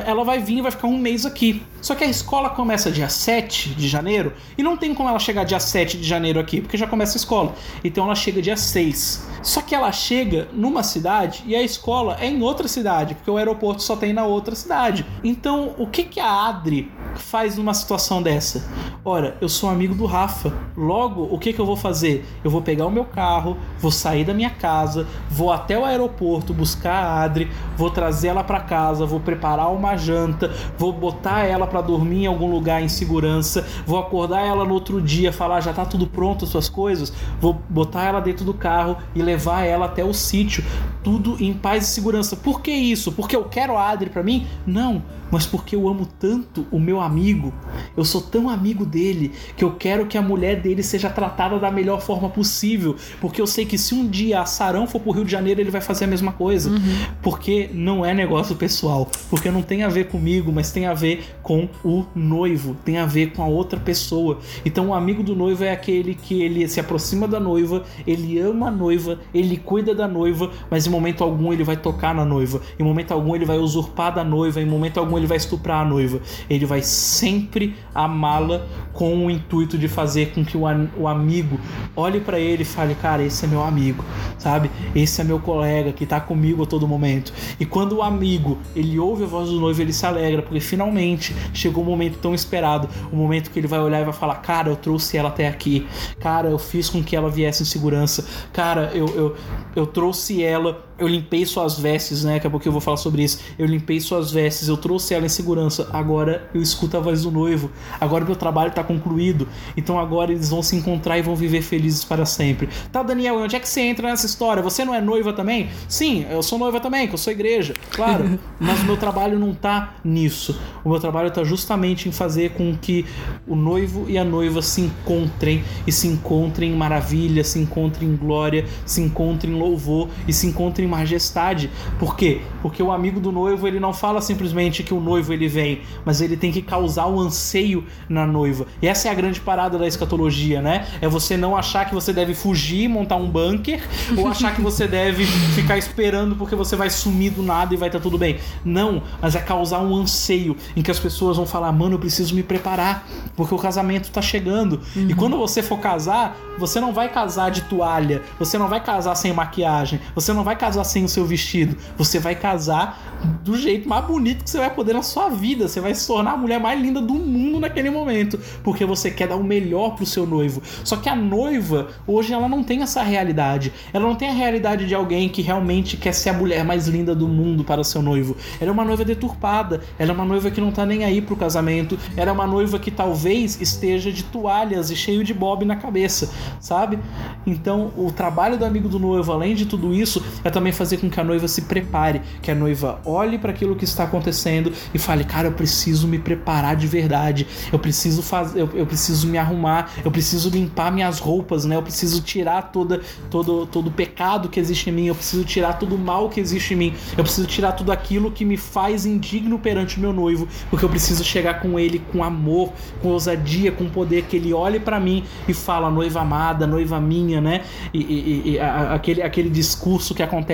[0.05, 1.61] ela vai vir e vai ficar um mês aqui.
[1.81, 5.43] Só que a escola começa dia 7 de janeiro e não tem como ela chegar
[5.43, 7.53] dia 7 de janeiro aqui, porque já começa a escola.
[7.83, 9.27] Então ela chega dia 6.
[9.41, 13.37] Só que ela chega numa cidade e a escola é em outra cidade, porque o
[13.37, 15.05] aeroporto só tem na outra cidade.
[15.23, 18.63] Então, o que que a Adri faz numa situação dessa?
[19.03, 20.53] Ora, eu sou amigo do Rafa.
[20.77, 22.23] Logo, o que que eu vou fazer?
[22.43, 26.53] Eu vou pegar o meu carro, vou sair da minha casa, vou até o aeroporto
[26.53, 31.65] buscar a Adri, vou trazer ela para casa, vou preparar uma janta, vou botar ela
[31.67, 35.73] para dormir em algum lugar em segurança, vou acordar ela no outro dia, falar já
[35.73, 39.85] tá tudo pronto as suas coisas, vou botar ela dentro do carro e levar ela
[39.85, 40.63] até o sítio,
[41.03, 42.35] tudo em paz e segurança.
[42.35, 43.11] Por que isso?
[43.11, 44.47] Porque eu quero a Adri para mim?
[44.65, 47.53] Não mas porque eu amo tanto o meu amigo,
[47.95, 51.71] eu sou tão amigo dele que eu quero que a mulher dele seja tratada da
[51.71, 55.23] melhor forma possível, porque eu sei que se um dia a Sarão for pro Rio
[55.23, 56.97] de Janeiro, ele vai fazer a mesma coisa, uhum.
[57.21, 61.35] porque não é negócio pessoal, porque não tem a ver comigo, mas tem a ver
[61.43, 64.39] com o noivo, tem a ver com a outra pessoa.
[64.65, 68.67] Então o amigo do noivo é aquele que ele se aproxima da noiva, ele ama
[68.67, 72.61] a noiva, ele cuida da noiva, mas em momento algum ele vai tocar na noiva,
[72.79, 75.85] em momento algum ele vai usurpar da noiva, em momento algum ele vai estuprar a
[75.85, 76.21] noiva.
[76.49, 80.63] Ele vai sempre amá-la com o intuito de fazer com que o,
[80.97, 81.59] o amigo
[81.95, 84.03] olhe para ele e fale: Cara, esse é meu amigo,
[84.37, 84.69] sabe?
[84.95, 87.33] Esse é meu colega que tá comigo a todo momento.
[87.59, 91.35] E quando o amigo ele ouve a voz do noivo, ele se alegra, porque finalmente
[91.53, 94.13] chegou o um momento tão esperado o um momento que ele vai olhar e vai
[94.13, 95.87] falar: Cara, eu trouxe ela até aqui.
[96.19, 98.25] Cara, eu fiz com que ela viesse em segurança.
[98.53, 99.35] Cara, eu, eu,
[99.75, 102.35] eu trouxe ela eu limpei suas vestes, né?
[102.35, 103.39] Daqui a pouco eu vou falar sobre isso.
[103.57, 105.89] Eu limpei suas vestes, eu trouxe ela em segurança.
[105.91, 107.71] Agora eu escuto a voz do noivo.
[107.99, 109.47] Agora meu trabalho está concluído.
[109.75, 112.69] Então agora eles vão se encontrar e vão viver felizes para sempre.
[112.91, 114.61] Tá, Daniel, onde é que você entra nessa história?
[114.61, 115.69] Você não é noiva também?
[115.89, 118.39] Sim, eu sou noiva também, que eu sou igreja, claro.
[118.59, 120.59] mas o meu trabalho não tá nisso.
[120.83, 123.05] O meu trabalho tá justamente em fazer com que
[123.47, 128.15] o noivo e a noiva se encontrem e se encontrem em maravilha, se encontrem em
[128.15, 131.69] glória, se encontrem em louvor e se encontrem em majestade.
[131.97, 132.41] Por quê?
[132.61, 136.21] Porque o amigo do noivo, ele não fala simplesmente que o noivo ele vem, mas
[136.21, 138.67] ele tem que causar o um anseio na noiva.
[138.81, 140.87] E essa é a grande parada da escatologia, né?
[141.01, 143.81] É você não achar que você deve fugir, montar um bunker,
[144.17, 147.89] ou achar que você deve ficar esperando porque você vai sumir do nada e vai
[147.89, 148.39] estar tá tudo bem.
[148.63, 152.35] Não, mas é causar um anseio em que as pessoas vão falar: "Mano, eu preciso
[152.35, 154.81] me preparar, porque o casamento tá chegando".
[154.95, 155.09] Uhum.
[155.09, 159.15] E quando você for casar, você não vai casar de toalha, você não vai casar
[159.15, 161.75] sem maquiagem, você não vai casar sem o seu vestido.
[161.97, 163.11] Você vai casar
[163.43, 165.67] do jeito mais bonito que você vai poder na sua vida.
[165.67, 169.27] Você vai se tornar a mulher mais linda do mundo naquele momento, porque você quer
[169.27, 170.61] dar o melhor pro seu noivo.
[170.83, 173.71] Só que a noiva, hoje, ela não tem essa realidade.
[173.93, 177.13] Ela não tem a realidade de alguém que realmente quer ser a mulher mais linda
[177.15, 178.35] do mundo para seu noivo.
[178.59, 179.81] Ela é uma noiva deturpada.
[179.97, 181.97] Ela é uma noiva que não tá nem aí pro casamento.
[182.15, 186.31] Ela é uma noiva que talvez esteja de toalhas e cheio de bob na cabeça,
[186.59, 186.99] sabe?
[187.45, 191.09] Então, o trabalho do amigo do noivo, além de tudo isso, é também fazer com
[191.09, 194.99] que a noiva se prepare, que a noiva olhe para aquilo que está acontecendo e
[194.99, 197.47] fale: "Cara, eu preciso me preparar de verdade.
[197.71, 201.75] Eu preciso fazer, eu, eu preciso me arrumar, eu preciso limpar minhas roupas, né?
[201.75, 205.73] Eu preciso tirar toda todo todo o pecado que existe em mim, eu preciso tirar
[205.73, 206.93] todo o mal que existe em mim.
[207.17, 210.89] Eu preciso tirar tudo aquilo que me faz indigno perante o meu noivo, porque eu
[210.89, 215.23] preciso chegar com ele com amor, com ousadia, com poder que ele olhe para mim
[215.47, 217.61] e fala: "Noiva amada, noiva minha", né?
[217.93, 220.50] E, e, e a, aquele aquele discurso que acontece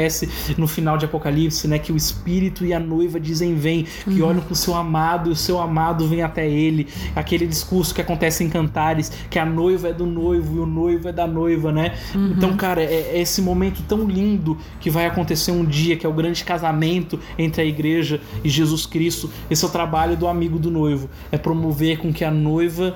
[0.57, 1.79] no final de Apocalipse, né?
[1.79, 4.27] Que o Espírito e a noiva dizem vem, que uhum.
[4.27, 6.87] olham pro seu amado e o seu amado vem até ele.
[7.15, 11.07] Aquele discurso que acontece em Cantares, que a noiva é do noivo e o noivo
[11.07, 11.93] é da noiva, né?
[12.13, 12.33] Uhum.
[12.37, 16.09] Então, cara, é, é, esse momento tão lindo que vai acontecer um dia, que é
[16.09, 19.29] o grande casamento entre a igreja e Jesus Cristo.
[19.49, 22.95] Esse é o trabalho do amigo do noivo, é promover com que a noiva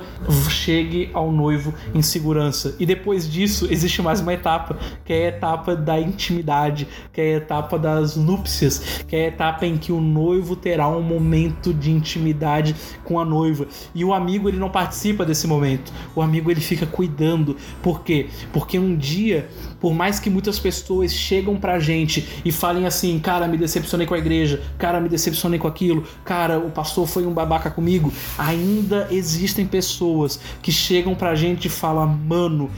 [0.50, 2.76] chegue ao noivo em segurança.
[2.80, 7.36] E depois disso, existe mais uma etapa, que é a etapa da intimidade, que é
[7.36, 11.73] a etapa das núpcias, que é a etapa em que o noivo terá um momento
[11.73, 13.67] de intimidade com a noiva.
[13.93, 15.91] E o amigo ele não participa desse momento.
[16.15, 17.56] O amigo ele fica cuidando.
[17.82, 18.27] Por quê?
[18.54, 19.49] Porque um dia,
[19.80, 24.13] por mais que muitas pessoas chegam pra gente e falem assim, cara, me decepcionei com
[24.13, 29.08] a igreja, cara, me decepcionei com aquilo, cara, o pastor foi um babaca comigo, ainda
[29.12, 32.69] existem pessoas que chegam pra gente e falam, mano,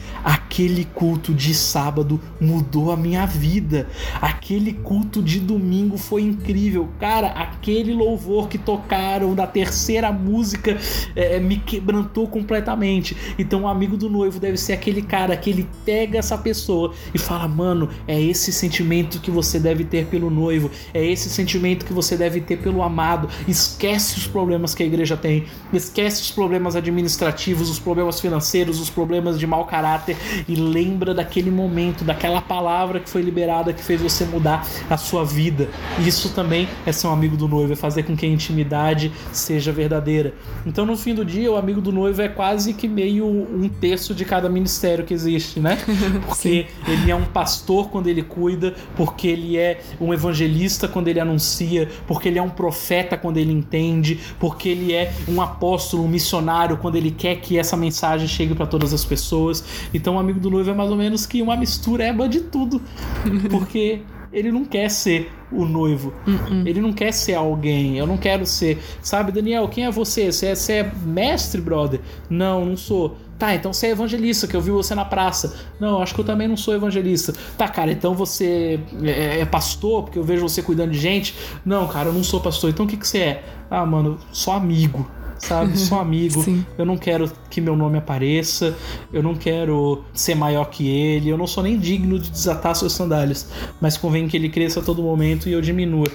[0.54, 3.88] aquele culto de sábado mudou a minha vida.
[4.22, 6.88] Aquele culto de domingo foi incrível.
[7.00, 10.78] Cara, aquele louvor que tocaram da terceira música
[11.16, 13.16] é, é, me quebrantou completamente.
[13.36, 17.18] Então, o amigo do noivo deve ser aquele cara que ele pega essa pessoa e
[17.18, 21.92] fala: Mano, é esse sentimento que você deve ter pelo noivo, é esse sentimento que
[21.92, 23.28] você deve ter pelo amado.
[23.48, 28.88] Esquece os problemas que a igreja tem, esquece os problemas administrativos, os problemas financeiros, os
[28.88, 30.16] problemas de mau caráter
[30.48, 35.24] e lembra daquele momento, daquela palavra que foi liberada que fez você mudar a sua
[35.24, 35.68] vida.
[36.04, 39.72] Isso também é ser um amigo do noivo, é fazer com que a intimidade seja
[39.72, 40.34] verdadeira.
[40.66, 44.14] Então, no fim do dia, o amigo do noivo é quase que meio um terço
[44.14, 45.78] de cada ministério que existe, né?
[46.26, 51.20] Porque ele é um pastor quando ele cuida, porque ele é um evangelista quando ele
[51.20, 56.08] anuncia, porque ele é um profeta quando ele entende, porque ele é um apóstolo, um
[56.08, 59.64] missionário quando ele quer que essa mensagem chegue para todas as pessoas.
[59.92, 62.80] Então, o amigo do noivo é mais ou menos que uma mistura de tudo,
[63.50, 64.02] porque
[64.34, 66.12] ele não quer ser o noivo.
[66.26, 66.66] Uh -uh.
[66.66, 67.96] Ele não quer ser alguém.
[67.96, 68.82] Eu não quero ser.
[69.00, 70.32] Sabe, Daniel, quem é você?
[70.32, 72.00] Você é, você é mestre, brother?
[72.28, 73.16] Não, não sou.
[73.38, 75.56] Tá, então você é evangelista, que eu vi você na praça.
[75.78, 77.32] Não, acho que eu também não sou evangelista.
[77.56, 81.34] Tá, cara, então você é, é pastor, porque eu vejo você cuidando de gente.
[81.64, 82.70] Não, cara, eu não sou pastor.
[82.70, 83.44] Então o que, que você é?
[83.70, 85.78] Ah, mano, sou amigo sabe?
[85.78, 86.42] Sou amigo.
[86.42, 86.64] Sim.
[86.76, 88.76] Eu não quero que meu nome apareça.
[89.12, 91.28] Eu não quero ser maior que ele.
[91.28, 93.48] Eu não sou nem digno de desatar suas sandálias.
[93.80, 96.08] Mas convém que ele cresça a todo momento e eu diminua.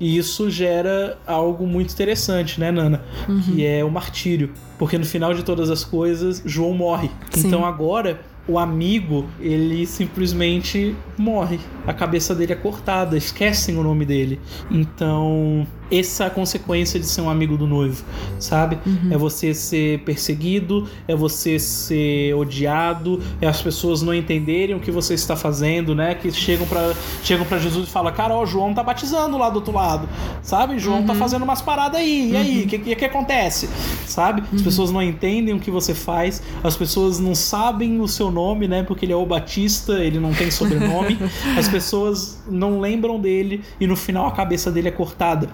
[0.00, 3.02] E isso gera algo muito interessante, né, Nana?
[3.28, 3.40] Uhum.
[3.40, 4.50] Que é o martírio.
[4.78, 7.10] Porque no final de todas as coisas, João morre.
[7.30, 7.46] Sim.
[7.46, 11.60] Então agora o amigo, ele simplesmente morre.
[11.86, 14.40] A cabeça dele é cortada, esquecem o nome dele.
[14.70, 18.02] Então, essa é a consequência de ser um amigo do noivo,
[18.38, 18.78] sabe?
[18.86, 19.08] Uhum.
[19.10, 24.90] É você ser perseguido, é você ser odiado, é as pessoas não entenderem o que
[24.90, 26.14] você está fazendo, né?
[26.14, 29.56] Que chegam para chegam para Jesus e falam: Cara, ó, João tá batizando lá do
[29.56, 30.08] outro lado,
[30.42, 30.78] sabe?
[30.78, 31.18] João tá uhum.
[31.18, 32.58] tá fazendo umas paradas aí, e aí?
[32.58, 32.66] O uhum.
[32.68, 33.68] que, que, que, acontece?
[34.06, 34.42] Sabe?
[34.52, 34.64] As uhum.
[34.64, 38.82] pessoas não entendem o que você faz, as pessoas não sabem o seu nome, né?
[38.82, 41.18] Porque ele é o Batista, ele não tem sobrenome,
[41.56, 45.48] as pessoas não lembram dele e no final a cabeça dele é cortada.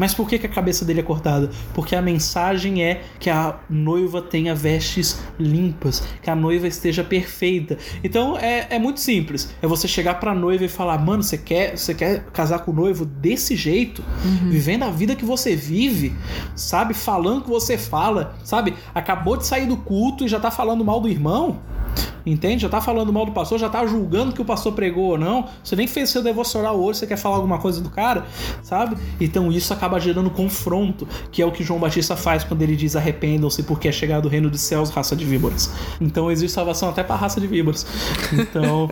[0.00, 1.50] Mas por que, que a cabeça dele é cortada?
[1.74, 7.76] Porque a mensagem é que a noiva tenha vestes limpas, que a noiva esteja perfeita.
[8.02, 9.54] Então é, é muito simples.
[9.60, 12.74] É você chegar pra noiva e falar: Mano, você quer, você quer casar com o
[12.74, 14.02] noivo desse jeito?
[14.24, 14.48] Uhum.
[14.48, 16.14] Vivendo a vida que você vive,
[16.56, 16.94] sabe?
[16.94, 18.72] Falando que você fala, sabe?
[18.94, 21.60] Acabou de sair do culto e já tá falando mal do irmão?
[22.24, 22.62] Entende?
[22.62, 25.48] Já tá falando mal do pastor, já tá julgando que o pastor pregou ou não.
[25.62, 28.24] Você nem fez seu devocional hoje, você quer falar alguma coisa do cara,
[28.62, 28.96] sabe?
[29.20, 32.96] Então isso acaba gerando confronto, que é o que João Batista faz quando ele diz
[32.96, 35.70] arrependam-se porque é chegado o reino dos céus, raça de víboras.
[36.00, 37.86] Então existe salvação até para raça de víboras.
[38.32, 38.88] Então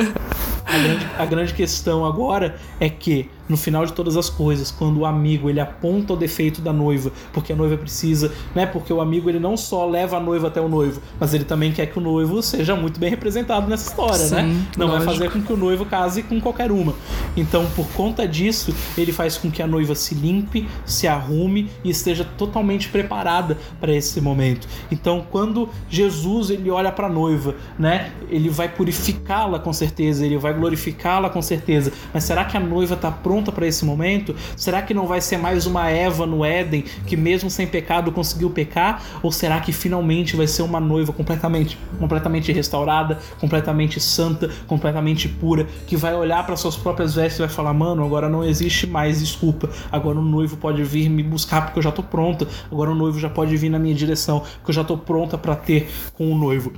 [0.65, 4.99] a grande, a grande questão agora é que no final de todas as coisas, quando
[4.99, 8.67] o amigo ele aponta o defeito da noiva, porque a noiva precisa, né?
[8.67, 11.73] Porque o amigo ele não só leva a noiva até o noivo, mas ele também
[11.73, 14.43] quer que o noivo seja muito bem representado nessa história, né?
[14.43, 14.67] Sim, né?
[14.77, 15.05] Não lógico.
[15.05, 16.95] vai fazer com que o noivo case com qualquer uma.
[17.37, 21.91] Então, por conta disso, ele faz com que a noiva se limpe, se arrume e
[21.91, 24.69] esteja totalmente preparada para esse momento.
[24.91, 28.13] Então, quando Jesus ele olha para a noiva, né?
[28.31, 31.93] Ele vai purificá-la com certeza, ele vai glorificá-la com certeza.
[32.13, 34.35] Mas será que a noiva está pronta pronta para esse momento?
[34.57, 38.51] Será que não vai ser mais uma Eva no Éden que mesmo sem pecado conseguiu
[38.51, 39.03] pecar?
[39.23, 45.67] Ou será que finalmente vai ser uma noiva completamente, completamente restaurada, completamente santa, completamente pura,
[45.87, 49.21] que vai olhar para suas próprias vestes e vai falar: "Mano, agora não existe mais
[49.21, 49.71] desculpa.
[49.93, 52.49] Agora o noivo pode vir me buscar porque eu já tô pronta.
[52.71, 55.55] Agora o noivo já pode vir na minha direção, porque eu já tô pronta para
[55.55, 56.73] ter com o noivo."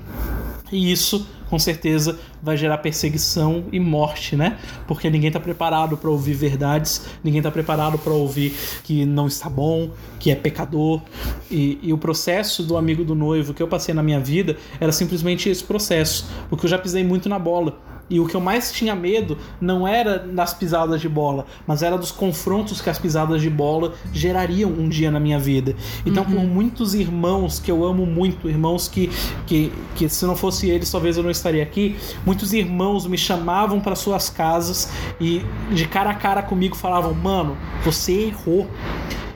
[0.71, 4.57] E isso com certeza vai gerar perseguição e morte, né?
[4.87, 9.51] Porque ninguém está preparado para ouvir verdades, ninguém está preparado para ouvir que não está
[9.51, 11.03] bom, que é pecador.
[11.51, 14.93] E, e, o processo do amigo do noivo que eu passei na minha vida era
[14.93, 17.81] simplesmente esse processo, porque eu já pisei muito na bola.
[18.11, 21.97] E o que eu mais tinha medo não era das pisadas de bola, mas era
[21.97, 25.77] dos confrontos que as pisadas de bola gerariam um dia na minha vida.
[26.05, 26.31] Então, uhum.
[26.31, 29.09] por muitos irmãos que eu amo muito, irmãos que,
[29.47, 31.97] que, que se não fosse eles, talvez eu não estaria aqui,
[32.27, 37.57] muitos irmãos me chamavam para suas casas e de cara a cara comigo falavam: Mano,
[37.85, 38.69] você errou.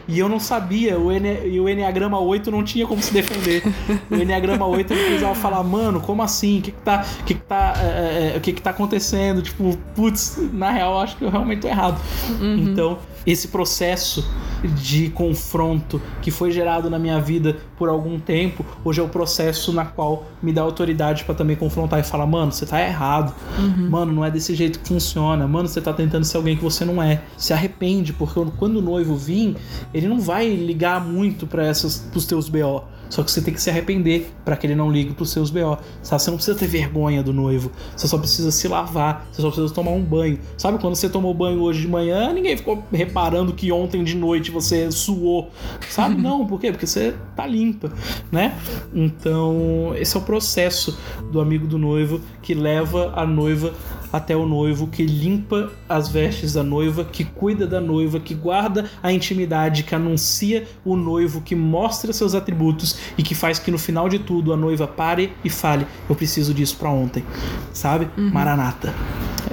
[0.06, 3.62] E eu não sabia, o Ene, e o Enneagrama 8 não tinha como se defender.
[4.10, 6.58] o Enneagrama 8 ele precisava falar, mano, como assim?
[6.58, 9.42] O que que tá, que que tá, é, o que que tá acontecendo?
[9.42, 12.00] Tipo, putz, na real, acho que eu realmente tô errado.
[12.40, 12.56] Uhum.
[12.58, 14.26] Então, esse processo
[14.68, 19.72] de confronto que foi gerado na minha vida por algum tempo, hoje é o processo
[19.72, 23.34] na qual me dá autoridade para também confrontar e falar, mano, você tá errado.
[23.58, 23.90] Uhum.
[23.90, 25.46] Mano, não é desse jeito que funciona.
[25.46, 27.22] Mano, você tá tentando ser alguém que você não é.
[27.36, 29.56] Se arrepende, porque quando o noivo vir,
[29.94, 32.82] ele não vai ligar muito para essas pros teus BO.
[33.08, 35.78] Só que você tem que se arrepender para que ele não ligue pros seus BO.
[36.02, 36.22] Sabe?
[36.22, 37.70] Você não precisa ter vergonha do noivo.
[37.96, 39.26] Você só precisa se lavar.
[39.30, 40.38] Você só precisa tomar um banho.
[40.56, 44.50] Sabe quando você tomou banho hoje de manhã, ninguém ficou reparando que ontem de noite
[44.50, 45.50] você suou.
[45.88, 46.20] Sabe?
[46.20, 46.70] Não, por quê?
[46.70, 47.92] Porque você tá limpa,
[48.30, 48.56] né?
[48.94, 50.98] Então, esse é o processo
[51.30, 53.72] do amigo do noivo que leva a noiva
[54.12, 58.88] até o noivo, que limpa as vestes da noiva, que cuida da noiva, que guarda
[59.02, 63.78] a intimidade, que anuncia o noivo, que mostra seus atributos e que faz que no
[63.78, 67.24] final de tudo a noiva pare e fale: Eu preciso disso para ontem,
[67.72, 68.08] sabe?
[68.16, 68.30] Uhum.
[68.30, 68.94] Maranata.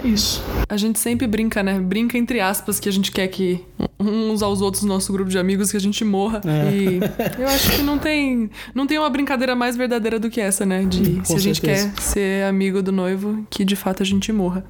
[0.04, 0.44] É isso.
[0.70, 1.80] A gente sempre brinca, né?
[1.80, 3.64] Brinca entre aspas que a gente quer que
[4.00, 6.42] uns aos outros no nosso grupo de amigos que a gente morra.
[6.46, 6.74] É.
[6.74, 7.00] E
[7.40, 10.84] eu acho que não tem, não tem uma brincadeira mais verdadeira do que essa, né?
[10.84, 14.32] De Com se a gente quer ser amigo do noivo, que de fato a gente
[14.32, 14.64] morra.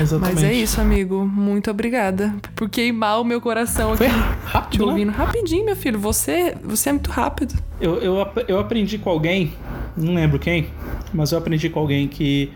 [0.00, 0.34] Exatamente.
[0.34, 1.24] Mas é isso, amigo.
[1.24, 3.98] Muito obrigada por queimar o meu coração aqui.
[3.98, 4.08] Foi
[4.44, 4.92] rápido.
[4.92, 5.12] Né?
[5.12, 5.98] Rapidinho, meu filho.
[5.98, 7.54] Você, você é muito rápido.
[7.80, 9.52] Eu, eu, eu aprendi com alguém,
[9.96, 10.66] não lembro quem,
[11.12, 12.52] mas eu aprendi com alguém que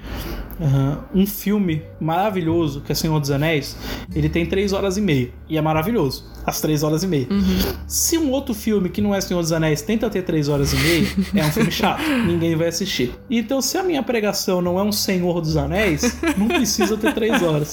[0.60, 1.22] Uhum.
[1.22, 3.76] Um filme maravilhoso, que é Senhor dos Anéis,
[4.12, 5.30] ele tem três horas e meia.
[5.48, 6.24] E é maravilhoso.
[6.44, 7.28] As três horas e meia.
[7.30, 7.58] Uhum.
[7.86, 10.76] Se um outro filme que não é Senhor dos Anéis tenta ter três horas e
[10.76, 11.06] meia,
[11.36, 12.02] é um filme chato.
[12.26, 13.12] Ninguém vai assistir.
[13.30, 17.40] Então, se a minha pregação não é um Senhor dos Anéis, não precisa ter três
[17.40, 17.70] horas.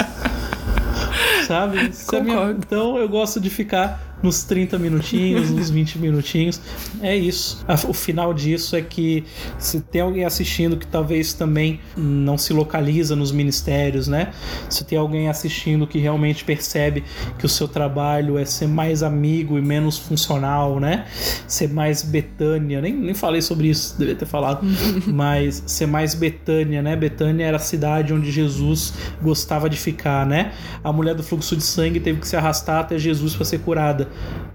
[1.47, 1.91] Sabe?
[2.23, 2.51] Minha...
[2.51, 6.59] Então eu gosto de ficar nos 30 minutinhos, nos 20 minutinhos.
[7.01, 7.63] É isso.
[7.87, 9.23] O final disso é que
[9.59, 14.31] se tem alguém assistindo que talvez também não se localiza nos ministérios, né?
[14.67, 17.03] Se tem alguém assistindo que realmente percebe
[17.37, 21.05] que o seu trabalho é ser mais amigo e menos funcional, né?
[21.47, 24.65] Ser mais Betânia, nem, nem falei sobre isso, devia ter falado,
[25.05, 26.95] mas ser mais Betânia, né?
[26.95, 30.53] Betânia era a cidade onde Jesus gostava de ficar, né?
[30.83, 34.09] A mulher do fluxo de sangue teve que se arrastar até Jesus para ser curada.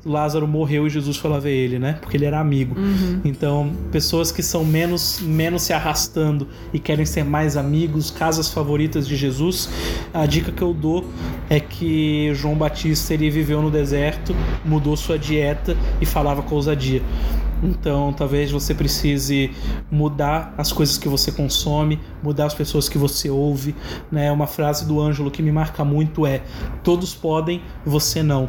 [0.04, 1.98] Lázaro morreu e Jesus foi lá ver ele, né?
[2.00, 2.78] Porque ele era amigo.
[2.78, 3.20] Uhum.
[3.24, 9.06] Então, pessoas que são menos, menos se arrastando e querem ser mais amigos, casas favoritas
[9.06, 9.68] de Jesus,
[10.12, 11.04] a dica que eu dou
[11.48, 14.34] é que João Batista ele viveu no deserto,
[14.64, 17.02] mudou sua dieta e falava com ousadia.
[17.62, 19.50] Então, talvez você precise
[19.90, 23.74] mudar as coisas que você consome, mudar as pessoas que você ouve.
[24.10, 24.30] Né?
[24.32, 26.42] Uma frase do Ângelo que me marca muito é:
[26.82, 28.48] Todos podem, você não.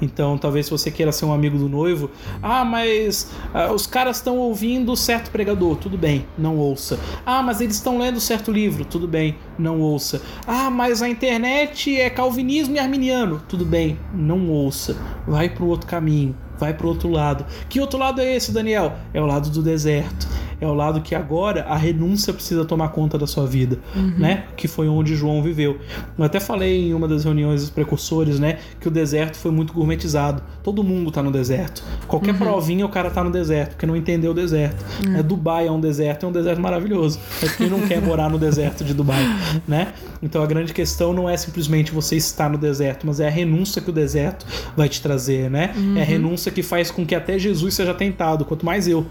[0.00, 2.10] Então, talvez você queira ser um amigo do noivo.
[2.42, 5.76] Ah, mas ah, os caras estão ouvindo certo pregador.
[5.76, 6.98] Tudo bem, não ouça.
[7.24, 8.84] Ah, mas eles estão lendo certo livro.
[8.84, 10.22] Tudo bem, não ouça.
[10.46, 13.42] Ah, mas a internet é calvinismo e arminiano.
[13.48, 14.96] Tudo bem, não ouça.
[15.26, 17.44] Vai para o outro caminho vai para o outro lado.
[17.68, 18.94] Que outro lado é esse, Daniel?
[19.12, 20.26] É o lado do deserto
[20.60, 24.14] é o lado que agora a renúncia precisa tomar conta da sua vida, uhum.
[24.18, 24.44] né?
[24.56, 25.78] Que foi onde João viveu.
[26.16, 28.58] Eu até falei em uma das reuniões dos precursores, né?
[28.80, 30.42] Que o deserto foi muito gourmetizado.
[30.62, 31.82] Todo mundo tá no deserto.
[32.06, 32.38] Qualquer uhum.
[32.38, 34.84] provinha o cara tá no deserto, porque não entendeu o deserto.
[35.06, 35.16] Uhum.
[35.16, 37.20] É, Dubai é um deserto, é um deserto maravilhoso.
[37.42, 39.24] Mas quem não quer morar no deserto de Dubai,
[39.68, 39.92] né?
[40.22, 43.82] Então a grande questão não é simplesmente você estar no deserto, mas é a renúncia
[43.82, 45.74] que o deserto vai te trazer, né?
[45.74, 46.04] É a uhum.
[46.50, 49.06] Que faz com que até Jesus seja tentado, quanto mais eu.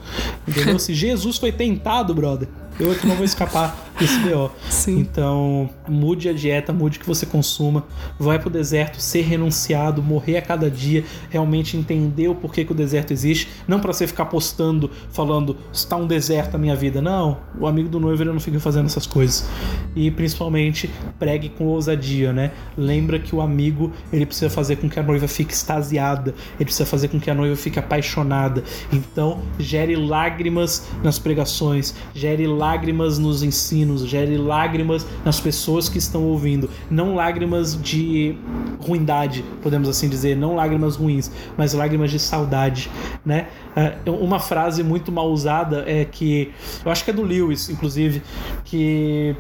[0.47, 0.79] Entendeu?
[0.79, 2.47] Se Jesus foi tentado, brother.
[2.79, 4.51] Eu é que não vou escapar desse BO.
[4.69, 4.99] Sim.
[4.99, 7.85] Então, mude a dieta, mude o que você consuma,
[8.19, 12.75] vai pro deserto, ser renunciado, morrer a cada dia, realmente entender o porquê que o
[12.75, 17.01] deserto existe, não para você ficar postando, falando, está um deserto na minha vida.
[17.01, 19.47] Não, o amigo do noivo ele não fica fazendo essas coisas.
[19.95, 22.51] E principalmente, pregue com ousadia, né?
[22.77, 26.85] Lembra que o amigo, ele precisa fazer com que a noiva fique extasiada, ele precisa
[26.85, 28.63] fazer com que a noiva fique apaixonada.
[28.91, 36.23] Então, gere lágrimas nas pregações, gere lágrimas nos ensinos, gere lágrimas nas pessoas que estão
[36.23, 36.69] ouvindo.
[36.89, 38.37] Não lágrimas de
[38.79, 42.89] ruindade, podemos assim dizer, não lágrimas ruins, mas lágrimas de saudade,
[43.25, 43.47] né?
[43.75, 46.51] É, uma frase muito mal usada é que,
[46.83, 48.21] eu acho que é do Lewis, inclusive,
[48.63, 49.35] que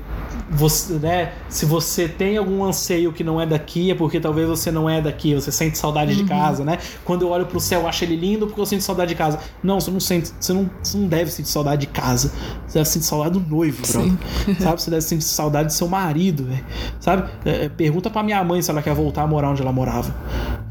[0.49, 4.71] você, né, se você tem algum anseio que não é daqui, é porque talvez você
[4.71, 6.17] não é daqui, você sente saudade uhum.
[6.17, 6.79] de casa, né?
[7.03, 9.39] Quando eu olho pro céu, eu acho ele lindo porque eu sinto saudade de casa.
[9.63, 12.31] Não, você não sente, você não, você não deve sentir saudade de casa.
[12.67, 14.13] Você deve sentir saudade do noivo, brother.
[14.59, 14.81] Sabe?
[14.81, 16.65] Você deve sentir saudade do seu marido, velho.
[16.99, 17.29] Sabe?
[17.43, 20.13] É, é, pergunta pra minha mãe se ela quer voltar a morar onde ela morava.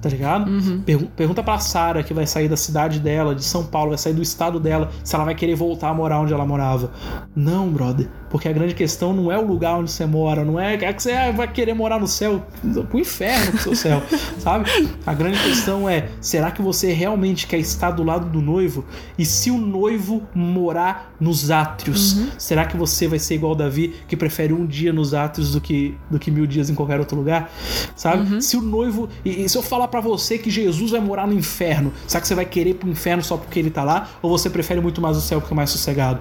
[0.01, 0.51] Tá ligado?
[0.51, 0.83] Uhum.
[0.83, 4.13] Pergun pergunta pra Sara, que vai sair da cidade dela, de São Paulo, vai sair
[4.13, 6.91] do estado dela, se ela vai querer voltar a morar onde ela morava.
[7.35, 8.09] Não, brother.
[8.35, 11.01] Porque a grande questão não é o lugar onde você mora, não é, é que
[11.01, 12.45] você vai querer morar no céu,
[12.91, 14.03] pro inferno pro seu céu,
[14.41, 14.69] sabe?
[15.07, 18.85] A grande questão é, será que você realmente quer estar do lado do noivo?
[19.17, 22.29] E se o noivo morar nos átrios, uhum.
[22.37, 25.97] será que você vai ser igual Davi, que prefere um dia nos átrios do que,
[26.11, 27.53] do que mil dias em qualquer outro lugar?
[27.95, 28.35] Sabe?
[28.35, 28.41] Uhum.
[28.41, 29.09] Se o noivo.
[29.25, 32.27] E, e se eu falar para você que Jesus vai morar no inferno, será que
[32.27, 34.09] você vai querer ir pro inferno só porque ele tá lá?
[34.21, 36.19] Ou você prefere muito mais o céu porque é mais sossegado?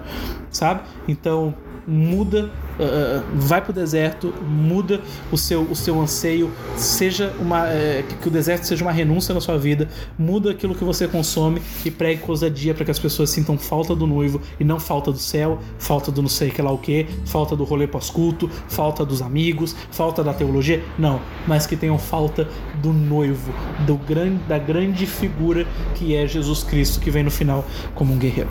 [0.52, 0.82] Sabe?
[1.08, 1.56] Então,
[1.88, 2.46] muda,
[2.80, 8.16] uh, vai para o deserto, muda o seu, o seu anseio, seja uma uh, que,
[8.16, 11.92] que, o deserto seja uma renúncia na sua vida, muda aquilo que você consome e
[11.92, 15.18] pregue com ousadia para que as pessoas sintam falta do noivo e não falta do
[15.18, 19.22] céu, falta do não sei que lá o que, falta do rolê pós-culto, falta dos
[19.22, 22.48] amigos, falta da teologia, não, mas que tenham falta
[22.84, 23.54] do noivo,
[23.88, 25.66] do grande, da grande figura
[25.96, 27.66] que é Jesus Cristo que vem no final
[27.96, 28.50] como um guerreiro.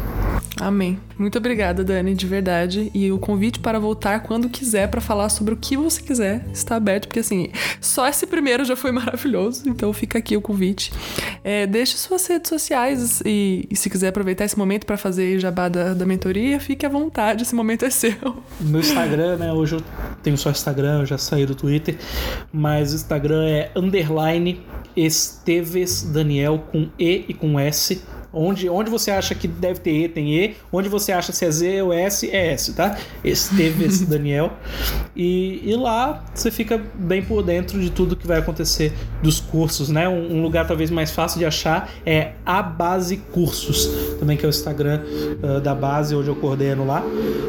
[0.59, 0.99] Amém.
[1.19, 2.91] Muito obrigada, Dani, de verdade.
[2.95, 6.77] E o convite para voltar quando quiser para falar sobre o que você quiser está
[6.77, 10.93] aberto, porque assim, só esse primeiro já foi maravilhoso, então fica aqui o convite.
[11.45, 15.69] É, deixe suas redes sociais e, e, se quiser aproveitar esse momento para fazer jabá
[15.69, 18.43] da, da mentoria, fique à vontade, esse momento é seu.
[18.61, 19.53] No Instagram, né?
[19.53, 19.83] Hoje eu
[20.23, 21.99] tenho só Instagram, eu já saí do Twitter,
[22.53, 24.61] mas o Instagram é underline
[24.97, 28.03] Esteves Daniel com E e com S
[28.33, 30.57] Onde, onde você acha que deve ter E, tem E.
[30.73, 32.97] Onde você acha se é Z ou S, é S, tá?
[33.23, 34.53] Esse teve esse Daniel.
[35.15, 39.89] E, e lá você fica bem por dentro de tudo que vai acontecer dos cursos,
[39.89, 40.09] né?
[40.09, 43.87] Um, um lugar talvez mais fácil de achar é a Base Cursos,
[44.19, 45.03] também que é o Instagram
[45.43, 47.03] uh, da base, onde eu coordeno lá.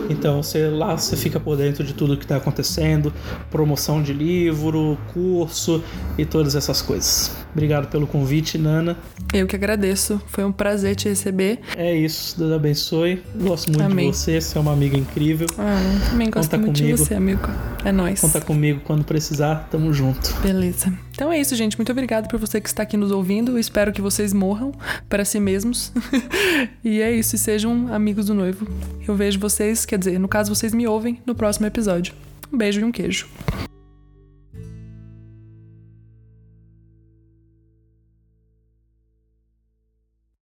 [0.09, 3.13] Então você lá você fica por dentro de tudo que está acontecendo,
[3.49, 5.81] promoção de livro, curso
[6.17, 7.31] e todas essas coisas.
[7.53, 8.97] Obrigado pelo convite, Nana.
[9.31, 10.19] Eu que agradeço.
[10.27, 11.59] Foi um prazer te receber.
[11.78, 12.38] É isso.
[12.38, 13.21] Deus abençoe.
[13.36, 14.11] Gosto muito Amém.
[14.11, 14.39] de você.
[14.39, 15.47] Você é uma amiga incrível.
[15.57, 16.97] Ah, também gosto Conta muito comigo.
[16.97, 17.41] de você, amigo.
[17.84, 18.19] É nóis.
[18.19, 19.67] Conta comigo quando precisar.
[19.69, 20.34] Tamo junto.
[20.41, 20.93] Beleza.
[21.11, 21.78] Então é isso, gente.
[21.78, 23.57] Muito obrigado por você que está aqui nos ouvindo.
[23.59, 24.71] espero que vocês morram
[25.07, 25.91] para si mesmos.
[26.84, 27.36] e é isso.
[27.36, 28.67] E sejam amigos do noivo.
[29.07, 32.13] Eu vejo vocês, quer dizer, no caso vocês me ouvem no próximo episódio.
[32.51, 33.28] Um beijo e um queijo.